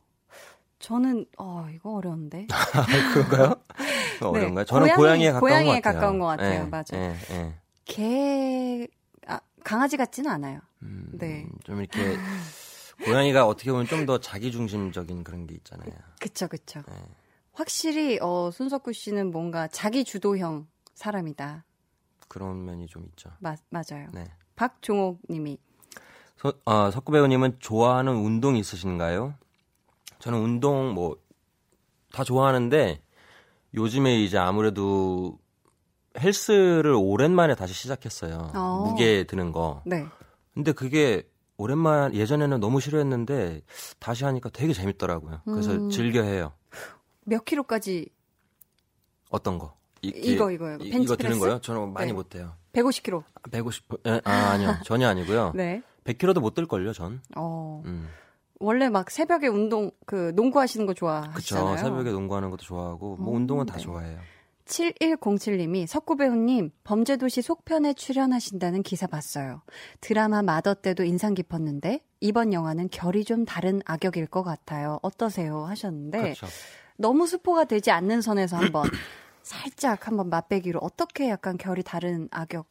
[0.80, 2.48] 저는, 어, 이거 어려운데.
[3.14, 3.56] 그런가요?
[4.22, 4.66] 어려운가요?
[4.66, 4.94] 저는 네.
[4.94, 5.94] 고양이- 고양이, 에 가까운 고양이에 것 같아요.
[6.00, 6.54] 가까운 것 같아요.
[6.54, 6.84] 예, 맞아요.
[6.94, 7.56] 예, 예.
[7.94, 8.88] 개,
[9.28, 10.60] 아, 강아지 같지는 않아요.
[10.80, 11.48] 네.
[11.64, 12.18] 좀 이렇게
[13.06, 15.92] 고양이가 어떻게 보면 좀 더 자기 중심적인 그런 게 있잖아요.
[16.20, 16.82] 그쵸, 그쵸.
[16.88, 16.96] 네.
[17.54, 21.66] 확실히, 어, 손석구 씨는 뭔가 자기 주도형 사람이다.
[22.28, 23.30] 그런 면이 좀 있죠.
[23.40, 24.08] 마, 맞아요.
[24.14, 24.26] 네.
[24.56, 25.58] 박종옥 님이.
[26.38, 29.36] 서, 아, 석구 배우님은 좋아하는 운동 있으신가요?
[30.20, 31.18] 저는 운동 뭐
[32.12, 33.02] 다 좋아하는데
[33.74, 35.40] 요즘에 이제 아무래도
[36.20, 38.52] 헬스를 오랜만에 다시 시작했어요.
[38.54, 38.86] 어.
[38.88, 39.82] 무게 드는 거.
[39.86, 40.06] 네.
[40.54, 41.24] 근데 그게
[41.58, 43.62] 오랜만 예전에는 너무 싫어했는데
[44.00, 45.42] 다시 하니까 되게 재밌더라고요.
[45.46, 45.90] 그래서 음.
[45.90, 46.54] 즐겨 해요.
[47.26, 48.10] 몇 킬로까지
[49.30, 49.74] 어떤 거?
[50.02, 50.78] 이, 이거, 이거요.
[50.82, 50.88] 이?
[50.90, 51.60] 이거 드는 거요?
[51.62, 52.14] 저는 많이 네.
[52.14, 52.54] 못 해요.
[52.74, 53.24] 150킬로.
[53.52, 53.86] 150.
[54.08, 54.76] 에, 아, 아니요.
[54.84, 55.52] 전혀 아니고요.
[55.56, 55.84] 네.
[56.06, 57.22] 100kg도 못 들 걸요, 전.
[57.36, 57.84] 어.
[57.86, 58.10] 음.
[58.60, 61.00] 원래 막 새벽에 운동, 그, 농구 하시는 거 그쵸.
[61.06, 61.78] 좋아하시잖아요.
[61.78, 63.82] 새벽에 농구하는 것도 좋아하고 뭐 음, 운동은 다 네.
[63.82, 64.20] 좋아해요.
[64.72, 69.62] 7107님이 석구 배우님 범죄도시 속편에 출연하신다는 기사 봤어요.
[70.00, 75.00] 드라마 마더 때도 인상 깊었는데 이번 영화는 결이 좀 다른 악역일 것 같아요.
[75.02, 75.66] 어떠세요?
[75.66, 76.48] 하셨는데 그렇죠.
[76.98, 78.84] 너무 스포가 되지 않는 선에서 한번
[79.44, 82.68] 살짝 한번 맛배기로 어떻게 약간 결이 다른 악역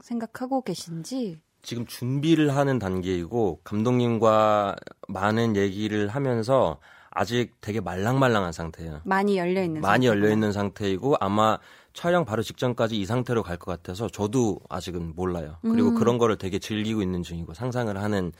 [0.00, 4.76] 생각하고 계신지 지금 준비를 하는 단계이고 감독님과
[5.08, 6.80] 많은 얘기를 하면서
[7.14, 9.00] 아직 되게 말랑말랑한 상태예요.
[9.04, 11.58] 많이 열려 있는 많이 열려 있는 상태이고 아마
[11.92, 15.56] 촬영 바로 직전까지 이 상태로 갈 것 같아서 저도 아직은 몰라요.
[15.62, 15.94] 그리고 음.
[15.94, 18.32] 그런 거를 되게 즐기고 있는 중이고 상상을 하는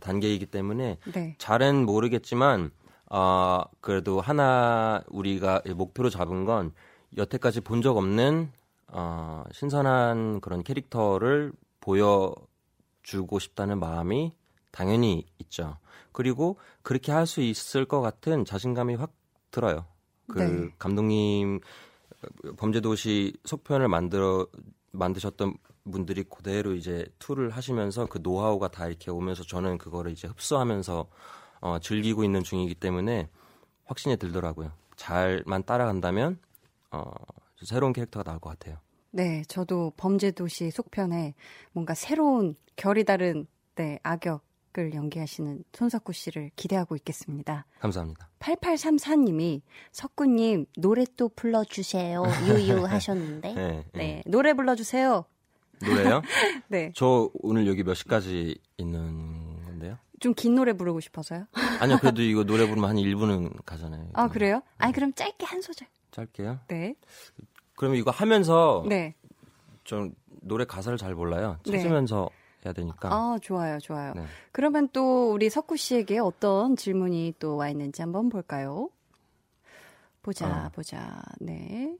[0.00, 1.34] 단계이기 때문에 네.
[1.38, 2.70] 잘은 모르겠지만
[3.10, 6.72] 어, 그래도 하나 우리가 목표로 잡은 건
[7.16, 8.50] 여태까지 본 적 없는
[8.88, 14.32] 어, 신선한 그런 캐릭터를 보여주고 싶다는 마음이
[14.70, 15.76] 당연히 있죠.
[16.12, 19.12] 그리고 그렇게 할 수 있을 것 같은 자신감이 확
[19.50, 19.86] 들어요.
[20.28, 20.74] 그 네.
[20.78, 21.60] 감독님
[22.56, 24.46] 범죄도시 속편을 만들어
[24.92, 25.54] 만드셨던
[25.90, 31.08] 분들이 그대로 이제 two를 하시면서 그 노하우가 다 이렇게 오면서 저는 그거를 이제 흡수하면서
[31.60, 33.28] 어, 즐기고 있는 중이기 때문에
[33.84, 34.72] 확신이 들더라고요.
[34.96, 36.38] 잘만 따라간다면
[36.90, 37.10] 어,
[37.64, 38.78] 새로운 캐릭터가 나올 것 같아요.
[39.10, 41.34] 네, 저도 범죄도시 속편에
[41.72, 44.42] 뭔가 새로운 결이 다른 네, 악역
[44.78, 47.66] 을 연기하시는 손석구 씨를 기대하고 있겠습니다.
[47.78, 48.28] 감사합니다.
[48.38, 49.60] 8834님이
[49.92, 54.22] 석구님 노래 또 불러주세요 유유 하셨는데 네, 네, 네.
[54.26, 55.26] 노래 불러주세요.
[55.86, 56.22] 노래요?
[56.68, 59.98] 네, 저 오늘 여기 몇 시까지 있는 건데요?
[60.20, 61.46] 좀 긴 노래 부르고 싶어서요.
[61.80, 64.08] 아니요, 그래도 이거 노래 부르면 한 1분은 가잖아요.
[64.14, 64.62] 아 그래요?
[64.78, 65.86] 아니 그럼 짧게 한 소절.
[66.12, 66.60] 짧게요?
[66.68, 66.94] 네,
[67.76, 69.14] 그러면 이거 하면서 네.
[69.84, 71.58] 좀 노래 가사를 잘 몰라요.
[71.66, 71.72] 네.
[71.78, 72.30] 찾으면서
[72.64, 73.08] 해야 되니까.
[73.12, 74.12] 아 좋아요, 좋아요.
[74.14, 74.24] 네.
[74.52, 78.88] 그러면 또 우리 석구 씨에게 어떤 질문이 또 와 있는지 한번 볼까요?
[80.22, 80.70] 보자, 어.
[80.74, 81.22] 보자.
[81.40, 81.96] 네.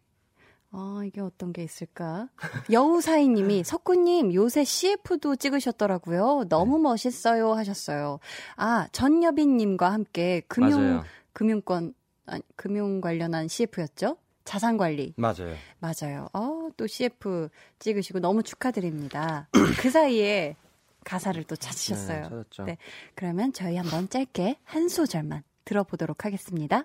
[0.75, 2.29] 아, 이게 어떤 게 있을까?
[2.71, 6.45] 여우사이님이 석구님 요새 CF도 찍으셨더라고요.
[6.49, 6.83] 너무 네.
[6.85, 8.21] 멋있어요 하셨어요.
[8.57, 11.03] 아, 전여빈님과 함께 금융 맞아요.
[11.35, 11.95] 금융권
[12.27, 14.17] 아니, 금융 관련한 CF였죠?
[14.45, 15.15] 자산 관리.
[15.17, 15.55] 맞아요.
[15.79, 16.29] 맞아요.
[16.33, 19.49] 어, 또 CF 찍으시고 너무 축하드립니다.
[19.81, 20.57] 그 사이에
[21.05, 22.23] 가사를 또 찾으셨어요.
[22.23, 22.65] 네, 찾았죠.
[22.65, 22.79] 네.
[23.15, 26.85] 그러면 저희 한번 짧게 한 소절만 들어보도록 하겠습니다.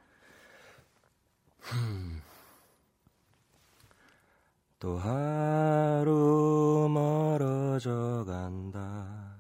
[4.79, 9.37] 또 하루 멀어져 간다.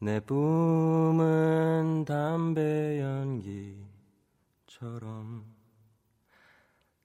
[0.00, 3.00] 내 뿜은 담배
[4.66, 5.47] 연기처럼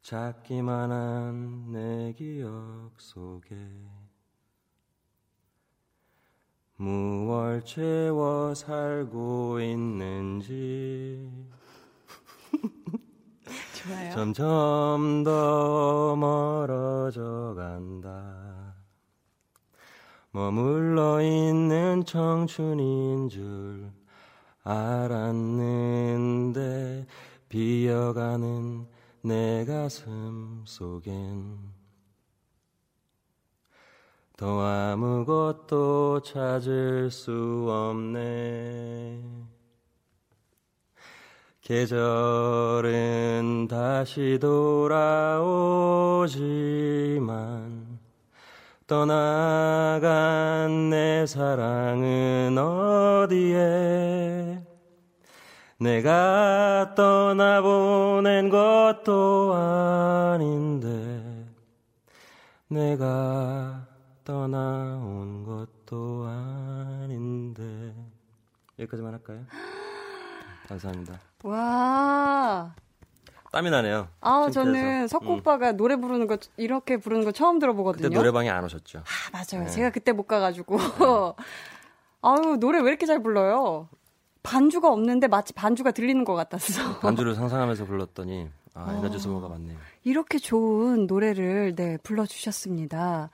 [0.04, 3.56] 작기만 한 내 기억 속에
[6.76, 11.32] 무얼 채워 살고 있는지
[13.82, 14.12] 좋아요.
[14.12, 18.76] 점점 더 멀어져 간다.
[20.32, 23.90] 머물러 있는 청춘인 줄
[24.64, 25.78] 알았는데
[27.50, 28.93] 비어가는
[29.26, 31.58] 내 가슴 속엔
[34.36, 39.24] 더 아무것도 찾을 수 없네.
[41.62, 42.10] 계절은
[43.70, 45.14] 다시 돌아오지만
[48.86, 50.10] 떠나간
[50.90, 54.13] 내 사랑은 어디에
[55.84, 61.46] 내가 떠나보낸 것도 아닌데
[62.70, 63.86] 내가
[64.24, 67.94] 떠나온 것도 아닌데
[68.80, 69.44] 여기까지만 할까요?
[70.70, 71.20] 감사합니다.
[71.44, 72.74] 와.
[73.52, 74.08] 땀이 나네요.
[74.22, 74.50] 아.
[74.52, 75.40] 저는 석구 음.
[75.40, 78.04] 오빠가 노래 부르는 거 이렇게 부르는 거 처음 들어보거든요.
[78.08, 79.00] 그때 노래방에 안 오셨죠?
[79.00, 79.04] 아,
[79.34, 79.66] 맞아요.
[79.66, 79.70] 네.
[79.70, 80.78] 제가 그때 못 가가지고.
[82.24, 83.90] 아유, 노래 왜 이렇게 잘 불러요?
[84.44, 87.00] 반주가 없는데 마치 반주가 들리는 것 같았어.
[87.00, 89.78] 반주를 상상하면서 불렀더니 아, 에너지 소모가 많네요.
[90.04, 93.30] 이렇게 좋은 노래를 네 불러주셨습니다.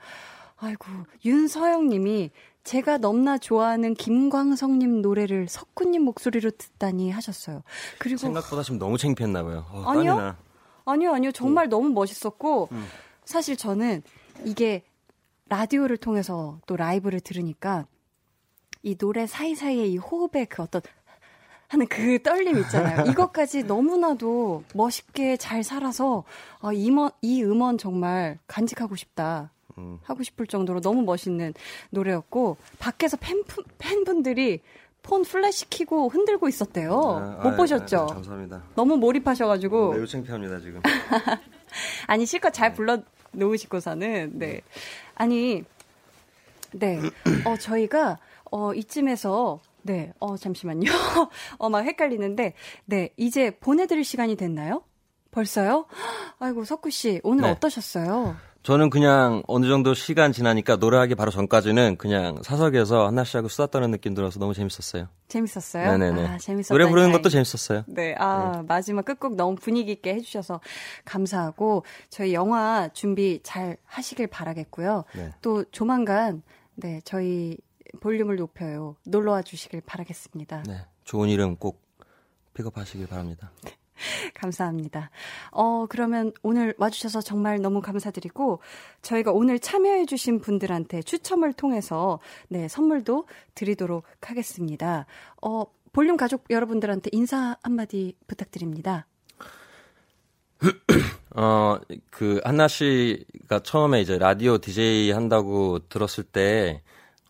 [0.58, 0.86] 아이고
[1.24, 2.30] 윤서영 님이
[2.62, 7.62] 제가 넘나 좋아하는 김광석 님 노래를 석구님 목소리로 듣다니 하셨어요.
[7.98, 9.66] 그리고 생각보다 지금 너무 창피했나 봐요.
[9.70, 10.16] 어, 아니요.
[10.16, 10.36] 나.
[10.84, 12.86] 아니요 아니요 정말 너무 멋있었고 음.
[13.24, 14.02] 사실 저는
[14.44, 14.82] 이게
[15.48, 17.86] 라디오를 통해서 또 라이브를 들으니까
[18.82, 20.80] 이 노래 사이사이에 이 호흡의 그 어떤
[21.70, 23.04] 하는 그 떨림 있잖아요.
[23.10, 26.24] 이것까지 너무나도 멋있게 잘 살아서
[26.60, 29.50] 아, 이, 음원, 이 음원 정말 간직하고 싶다.
[29.78, 30.00] 음.
[30.02, 31.54] 하고 싶을 정도로 너무 멋있는
[31.90, 33.44] 노래였고 밖에서 팬,
[33.78, 34.60] 팬분들이
[35.02, 36.92] 폰 플래시 키고 흔들고 있었대요.
[36.92, 37.98] 아, 못 아, 보셨죠?
[37.98, 38.64] 아, 감사합니다.
[38.74, 40.82] 너무 몰입하셔가지고 매우 창피합니다 지금.
[42.08, 42.98] 아니 실컷 잘 불러
[43.32, 44.60] 놓으시고서는 네
[45.14, 45.62] 아니
[46.72, 47.00] 네
[47.46, 48.18] 어 저희가
[48.50, 50.90] 어 이쯤에서 네 어 잠시만요
[51.58, 52.54] 어 막 헷갈리는데
[52.86, 54.82] 네 이제 보내드릴 시간이 됐나요?
[55.30, 55.86] 벌써요?
[56.38, 57.50] 아이고 석구 씨 오늘 네.
[57.50, 58.36] 어떠셨어요?
[58.62, 63.90] 저는 그냥 어느 정도 시간 지나니까 노래하기 바로 전까지는 그냥 사석에서 한나씨 하고 수다 떠는
[63.90, 65.08] 느낌 들어서 너무 재밌었어요.
[65.28, 65.96] 재밌었어요?
[65.96, 66.26] 네네네.
[66.26, 66.74] 아, 재밌었다.
[66.74, 67.84] 노래 부르는 것도 재밌었어요.
[67.86, 70.60] 네, 아, 마지막 끝곡 너무 분위기 있게 해주셔서
[71.06, 75.04] 감사하고, 저희 영화 준비 잘 하시길 바라겠고요.
[75.14, 75.30] 네.
[75.40, 76.42] 또 조만간,
[76.74, 77.56] 네, 저희
[78.00, 78.96] 볼륨을 높여요.
[79.04, 80.64] 놀러 와 주시길 바라겠습니다.
[80.66, 80.86] 네.
[81.04, 81.82] 좋은 이름 꼭
[82.54, 83.50] 픽업하시길 바랍니다.
[84.34, 85.10] 감사합니다.
[85.50, 88.60] 어, 그러면 오늘 와주셔서 정말 너무 감사드리고,
[89.02, 92.18] 저희가 오늘 참여해주신 분들한테 추첨을 통해서,
[92.48, 95.06] 네, 선물도 드리도록 하겠습니다.
[95.42, 99.06] 어, 볼륨 가족 여러분들한테 인사 한마디 부탁드립니다.
[101.34, 101.78] 어,
[102.10, 106.82] 그, 한나 씨가 처음에 이제 라디오 DJ 한다고 들었을 때,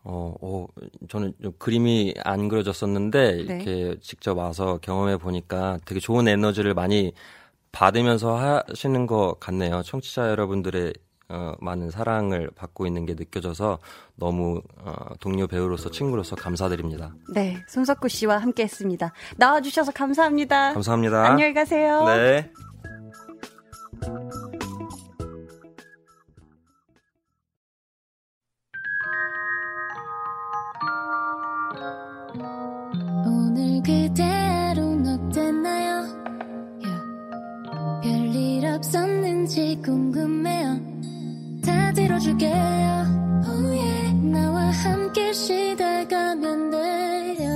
[0.03, 0.66] 어, 어,
[1.09, 3.38] 저는 좀 그림이 안 그려졌었는데, 네.
[3.38, 7.12] 이렇게 직접 와서 경험해 보니까 되게 좋은 에너지를 많이
[7.72, 9.82] 받으면서 하시는 것 같네요.
[9.82, 10.92] 청취자 여러분들의
[11.30, 13.78] 어, 많은 사랑을 받고 있는 게 느껴져서
[14.16, 17.14] 너무 어, 동료 배우로서 친구로서 감사드립니다.
[17.32, 19.12] 네, 손석구 씨와 함께 했습니다.
[19.36, 20.72] 나와주셔서 감사합니다.
[20.72, 21.24] 감사합니다.
[21.24, 22.05] 안녕히 가세요.
[22.07, 22.51] 네.
[42.21, 42.53] 다 들어줄게요.
[43.47, 44.21] Oh.
[44.31, 47.49] 나와 함께 시달가면 돼요.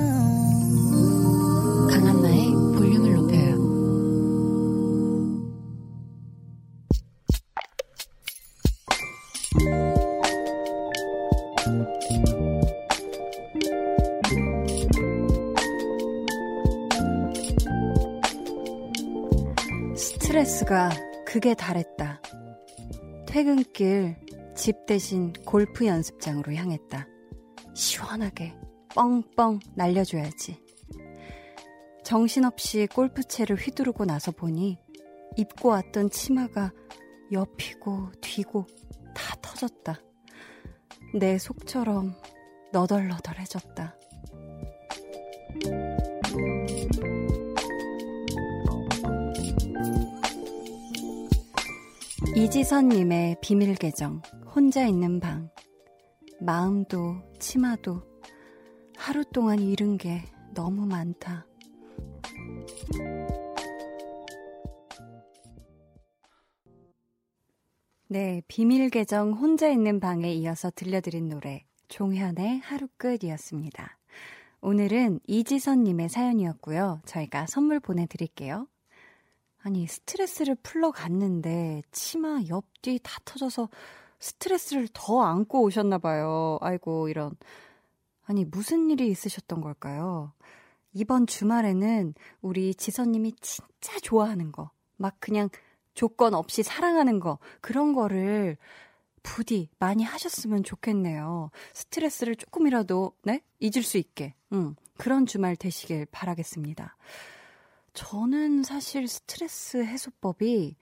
[1.90, 3.54] 강한나의 볼륨을 높여요.
[19.94, 20.88] 스트레스가
[21.26, 22.20] 극에 달했다.
[23.26, 24.23] 퇴근길
[24.64, 27.06] 집 대신 골프 연습장으로 향했다.
[27.74, 28.54] 시원하게
[28.94, 30.58] 뻥뻥 날려줘야지.
[32.02, 34.78] 정신없이 골프채를 휘두르고 나서 보니
[35.36, 36.72] 입고 왔던 치마가
[37.30, 38.64] 옆이고 뒤고
[39.14, 40.00] 다 터졌다.
[41.20, 42.14] 내 속처럼
[42.72, 43.98] 너덜너덜해졌다.
[52.34, 54.22] 이지선님의 비밀 계정,
[54.54, 55.50] 혼자 있는 방.
[56.40, 58.02] 마음도, 치마도,
[58.96, 60.22] 하루 동안 잃은 게
[60.54, 61.44] 너무 많다.
[68.06, 73.98] 네, 비밀 계정 혼자 있는 방에 이어서 들려드린 노래, 종현의 하루 끝이었습니다.
[74.60, 77.00] 오늘은 이지선님의 사연이었고요.
[77.06, 78.68] 저희가 선물 보내드릴게요.
[79.64, 83.68] 아니, 스트레스를 풀러 갔는데, 치마 옆뒤 다 터져서
[84.24, 86.56] 스트레스를 더 안고 오셨나 봐요.
[86.62, 87.36] 아이고, 이런.
[88.24, 90.32] 아니, 무슨 일이 있으셨던 걸까요?
[90.94, 95.50] 이번 주말에는 우리 지선님이 진짜 좋아하는 거, 막 그냥
[95.92, 98.56] 조건 없이 사랑하는 거, 그런 거를
[99.22, 101.50] 부디 많이 하셨으면 좋겠네요.
[101.74, 103.42] 스트레스를 조금이라도, 네?
[103.60, 104.34] 잊을 수 있게.
[104.54, 106.96] 음, 그런 주말 되시길 바라겠습니다.
[107.92, 110.76] 저는 사실 스트레스 해소법이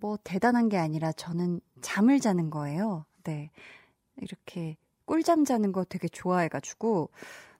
[0.00, 3.04] 뭐 대단한 게 아니라 저는 잠을 자는 거예요.
[3.24, 3.50] 네.
[4.16, 7.10] 이렇게 꿀잠 자는 거 되게 좋아해가지고,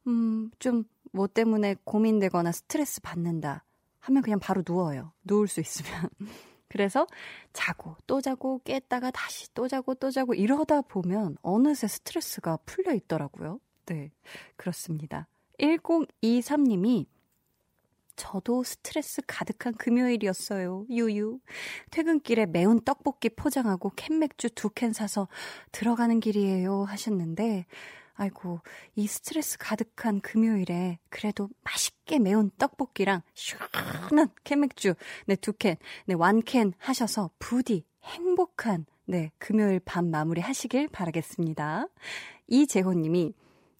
[0.07, 3.65] 음, 좀 뭐 때문에 고민되거나 스트레스 받는다.
[4.01, 5.13] 하면 그냥 바로 누워요.
[5.25, 6.09] 누울 수 있으면.
[6.69, 7.07] 그래서
[7.53, 13.61] 자고 또 자고 깼다가 다시 또 자고 또 자고 이러다 보면 어느새 스트레스가 풀려 있더라고요.
[13.87, 14.13] 네.
[14.57, 15.27] 그렇습니다.
[15.59, 17.07] 1023님이
[18.21, 20.85] 저도 스트레스 가득한 금요일이었어요.
[20.91, 21.41] 유유.
[21.91, 25.27] 퇴근길에 매운 떡볶이 포장하고 캔맥주 두 캔 사서
[25.73, 26.85] 들어가는 길이에요.
[26.85, 27.65] 하셨는데,
[28.13, 28.61] 아이고,
[28.95, 34.95] 이 스트레스 가득한 금요일에 그래도 맛있게 매운 떡볶이랑 시원한 캔맥주,
[35.25, 41.87] 네, 두 캔, 네, 완캔 하셔서 부디 행복한, 네, 금요일 밤 마무리 하시길 바라겠습니다.
[42.49, 43.33] 이재호님이,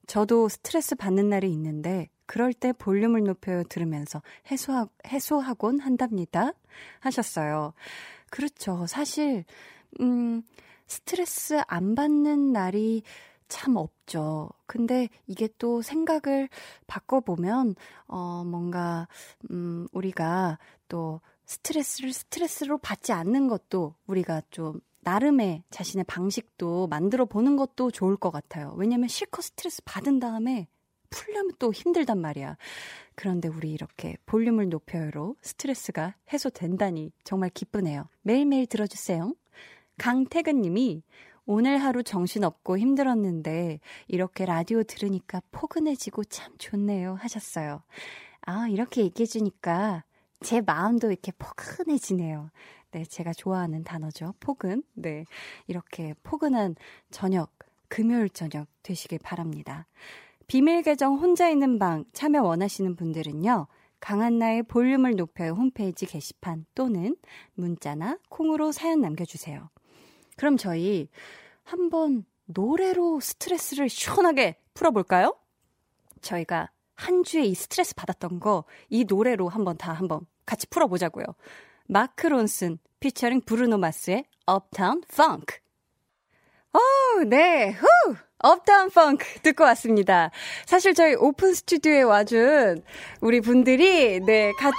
[0.07, 4.23] 저도 스트레스 받는 날이 있는데, 그럴 때 볼륨을 높여 들으면서
[4.53, 6.53] 해소하, 해소하곤 한답니다.
[7.01, 7.73] 하셨어요.
[8.31, 8.87] 그렇죠.
[8.87, 9.45] 사실,
[10.01, 10.43] 음,
[10.87, 13.03] 스트레스 안 받는 날이
[13.49, 14.49] 참 없죠.
[14.67, 16.49] 근데 이게 또 생각을
[16.87, 17.75] 바꿔보면,
[18.07, 19.09] 어, 뭔가,
[19.51, 27.57] 음, 우리가 또 스트레스를 스트레스로 받지 않는 것도 우리가 좀 나름의 자신의 방식도 만들어 보는
[27.57, 28.73] 것도 좋을 것 같아요.
[28.77, 30.69] 왜냐면 실컷 스트레스 받은 다음에
[31.11, 32.57] 풀려면 또 힘들단 말이야.
[33.15, 38.09] 그런데 우리 이렇게 볼륨을 높여요로 스트레스가 해소된다니 정말 기쁘네요.
[38.23, 39.35] 매일매일 들어주세요.
[39.99, 41.03] 강태근 님이
[41.45, 47.83] 오늘 하루 정신없고 힘들었는데 이렇게 라디오 들으니까 포근해지고 참 좋네요 하셨어요.
[48.43, 50.05] 아, 이렇게 얘기해주니까
[50.41, 52.51] 제 마음도 이렇게 포근해지네요.
[52.93, 54.35] 네, 제가 좋아하는 단어죠.
[54.41, 54.83] 포근.
[54.95, 55.25] 네.
[55.67, 56.77] 이렇게 포근한
[57.11, 57.53] 저녁,
[57.89, 59.87] 금요일 저녁 되시길 바랍니다.
[60.51, 63.69] 비밀 계정 혼자 있는 방 참여 원하시는 분들은요.
[64.01, 67.15] 강한나의 볼륨을 높여요 홈페이지 게시판 또는
[67.55, 69.71] 문자나 콩으로 사연 남겨주세요.
[70.37, 71.09] 그럼 저희
[71.63, 75.37] 한번 노래로 스트레스를 시원하게 풀어볼까요?
[76.21, 81.27] 저희가 한 주에 이 스트레스 받았던 거 이 노래로 한번 다 한번 같이 풀어보자고요.
[81.87, 85.61] 마크 론슨 피처링 브루노 마스의 Uptown Funk.
[86.75, 87.87] 오, 네, 후!
[88.43, 90.31] Uptown Funk 듣고 왔습니다.
[90.67, 92.83] 사실 저희 오픈 스튜디오에 와준
[93.21, 94.77] 우리 분들이 네 같이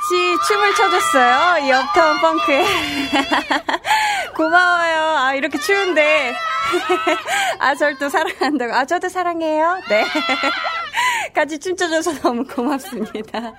[0.47, 1.65] 춤을 춰줬어요.
[1.67, 2.65] 이 Uptown Funk에
[4.35, 4.99] 고마워요.
[5.17, 6.33] 아 이렇게 추운데
[7.59, 8.73] 아 절 또 사랑한다고.
[8.73, 9.79] 아 저도 사랑해요.
[9.89, 10.05] 네.
[11.33, 13.53] 같이 춤춰줘서 너무 고맙습니다.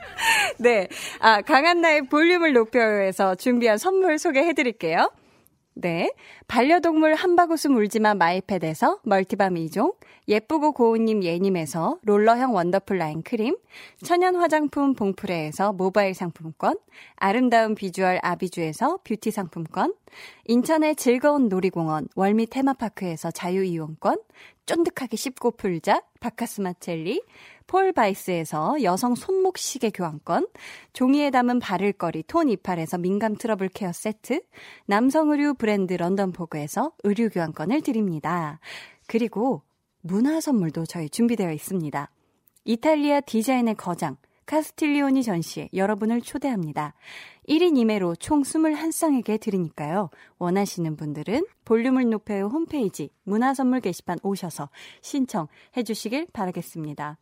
[0.59, 0.89] 네.
[1.21, 5.11] 아, 강한나의 볼륨을 높여요에서 준비한 선물 소개해드릴게요.
[5.75, 6.13] 네.
[6.49, 9.95] 반려동물 한바구스 물지마 마이패드에서 멀티밤 2종,
[10.29, 13.57] 예쁘고 고운님 예님에서 롤러형 원더풀 라인 크림,
[14.05, 16.77] 천연 화장품 봉프레에서 모바일 상품권,
[17.17, 19.95] 아름다운 비주얼 아비주에서 뷰티 상품권,
[20.47, 24.19] 인천의 즐거운 놀이공원 월미 테마파크에서 자유이용권,
[24.67, 27.23] 쫀득하게 씹고 풀자 박카스맛 젤리,
[27.73, 30.47] 폴 바이스에서 여성 손목 시계 교환권,
[30.93, 34.43] 종이에 담은 바를거리 톤 이팔에서 민감 트러블 케어 세트,
[34.85, 38.61] 남성 의류 브랜드 런던포그에서 의류 교환권을 드립니다.
[39.07, 39.63] 그리고
[40.03, 42.11] 문화 선물도 저희 준비되어 있습니다.
[42.67, 46.93] 이탈리아 디자인의 거장, 카스틸리오니 전시에 여러분을 초대합니다.
[47.49, 50.11] 1인 2매로 총 21쌍에게 드리니까요.
[50.39, 54.69] 원하시는 분들은 볼륨을 높여요 홈페이지 문화선물 게시판 오셔서
[55.01, 57.17] 신청해 주시길 바라겠습니다.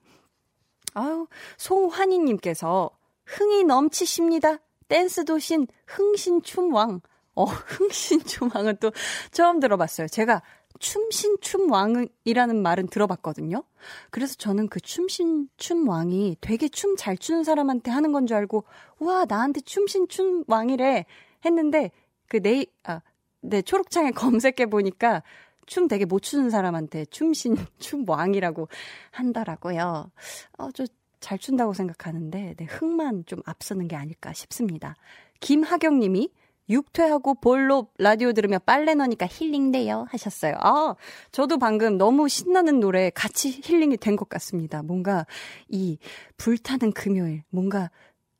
[0.95, 1.27] 아유,
[1.57, 2.91] 송환희님께서
[3.27, 4.59] 흥이 넘치십니다.
[4.89, 7.01] 댄스 도신 흥신춤왕.
[7.37, 7.45] 어,
[7.79, 8.91] 흥신춤왕은 또
[9.31, 10.09] 처음 들어봤어요.
[10.09, 10.43] 제가
[10.81, 13.63] 춤신춤왕이라는 말은 들어봤거든요.
[14.11, 18.65] 그래서 저는 그 춤신춤왕이 되게 춤 잘 추는 사람한테 하는 건 줄 알고,
[18.99, 21.07] 와, 나한테 춤신춤왕이래
[21.45, 21.91] 했는데,
[22.29, 23.01] 그 네이, 아,
[23.41, 25.23] 네, 초록창에 검색해 보니까
[25.67, 28.69] 춤 되게 못 추는 사람한테 춤신, 춤왕이라고
[29.11, 30.11] 한다라고요.
[30.59, 30.87] 어, 저
[31.21, 34.97] 잘 춘다고 생각하는데, 네, 흥만 좀 앞서는 게 아닐까 싶습니다.
[35.41, 36.31] 김하경 님이
[36.69, 40.55] 육퇴하고 볼로 라디오 들으며 빨래 넣으니까 힐링돼요 하셨어요.
[40.61, 40.95] 아,
[41.33, 44.83] 저도 방금 너무 신나는 노래 같이 힐링이 된 것 같습니다.
[44.83, 45.27] 뭔가
[45.69, 45.99] 이
[46.37, 47.91] 불타는 금요일, 뭔가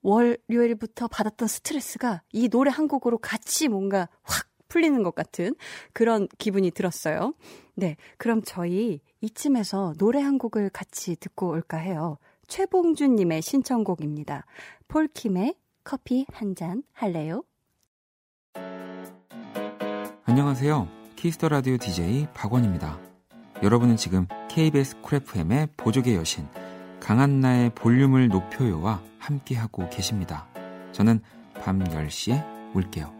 [0.03, 5.55] 월요일부터 받았던 스트레스가 이 노래 한 곡으로 같이 뭔가 확 풀리는 것 같은
[5.93, 7.35] 그런 기분이 들었어요.
[7.75, 12.17] 네, 그럼 저희 이쯤에서 노래 한 곡을 같이 듣고 올까 해요.
[12.49, 14.47] 최봉준님의 신청곡입니다.
[14.89, 15.55] 폴킴의
[15.85, 17.43] 커피 한 잔 할래요?
[20.25, 20.89] 안녕하세요.
[21.17, 22.99] Kiss the Radio DJ 박원입니다.
[23.63, 26.47] 여러분은 지금 KBS Cool FM의 보조개 여신
[27.01, 30.47] 강한나의 볼륨을 높여요와 함께하고 계십니다.
[30.93, 31.21] 저는
[31.55, 33.20] 밤 10시에 올게요.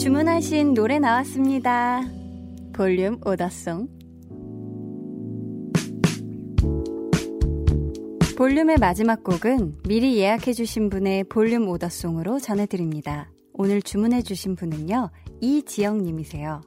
[0.00, 2.00] 주문하신 노래 나왔습니다.
[2.72, 3.86] 볼륨 오더송.
[8.38, 13.30] 볼륨의 마지막 곡은 미리 예약해주신 분의 볼륨 오더송으로 전해드립니다.
[13.52, 15.10] 오늘 주문해주신 분은요,
[15.42, 16.62] 이지영님이세요.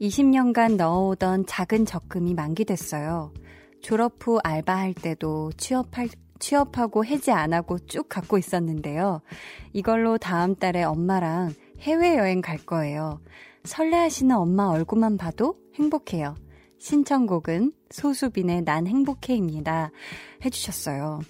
[0.00, 3.34] 20년간 넣어오던 작은 적금이 만기됐어요.
[3.82, 6.08] 졸업 후 알바할 때도 취업할,
[6.38, 9.22] 취업하고 해지 안 하고 쭉 갖고 있었는데요.
[9.72, 13.20] 이걸로 다음 달에 엄마랑 해외여행 갈 거예요.
[13.64, 16.34] 설레하시는 엄마 얼굴만 봐도 행복해요.
[16.78, 19.90] 신청곡은 소수빈의 난 행복해입니다.
[20.44, 21.20] 해주셨어요.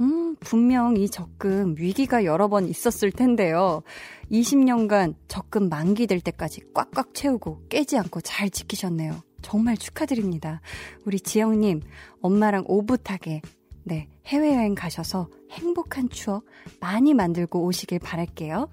[0.00, 3.82] 음, 분명 이 적금 위기가 여러 번 있었을 텐데요.
[4.30, 9.22] 20년간 적금 만기될 때까지 꽉꽉 채우고 깨지 않고 잘 지키셨네요.
[9.42, 10.60] 정말 축하드립니다.
[11.04, 11.82] 우리 지영님,
[12.22, 13.42] 엄마랑 오붓하게,
[13.84, 16.44] 네, 해외여행 가셔서 행복한 추억
[16.80, 18.68] 많이 만들고 오시길 바랄게요.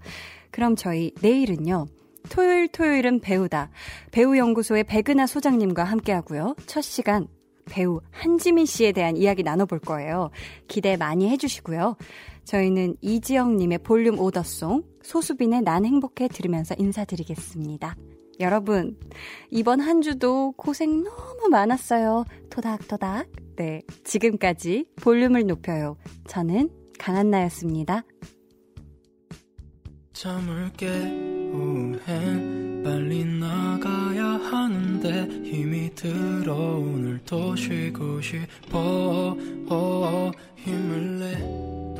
[0.51, 1.87] 그럼 저희 내일은요.
[2.29, 3.71] 토요일 토요일은 배우다.
[4.11, 6.55] 배우연구소의 백은하 소장님과 함께 하고요.
[6.65, 7.27] 첫 시간
[7.65, 10.29] 배우 한지민 씨에 대한 이야기 나눠볼 거예요.
[10.67, 11.95] 기대 많이 해주시고요.
[12.43, 17.95] 저희는 이지영님의 볼륨 오더송, 소수빈의 난 행복해 들으면서 인사드리겠습니다.
[18.39, 18.97] 여러분,
[19.51, 22.25] 이번 한 주도 고생 너무 많았어요.
[22.49, 23.27] 토닥토닥.
[23.55, 25.97] 네, 지금까지 볼륨을 높여요.
[26.27, 28.03] 저는 강한나였습니다.
[30.21, 31.99] 잠을 깨우면
[32.83, 36.53] 빨리 나가야 하는데 힘이 들어.
[36.53, 39.35] 오늘도 쉬고 싶어
[39.67, 41.90] 어, 힘을 내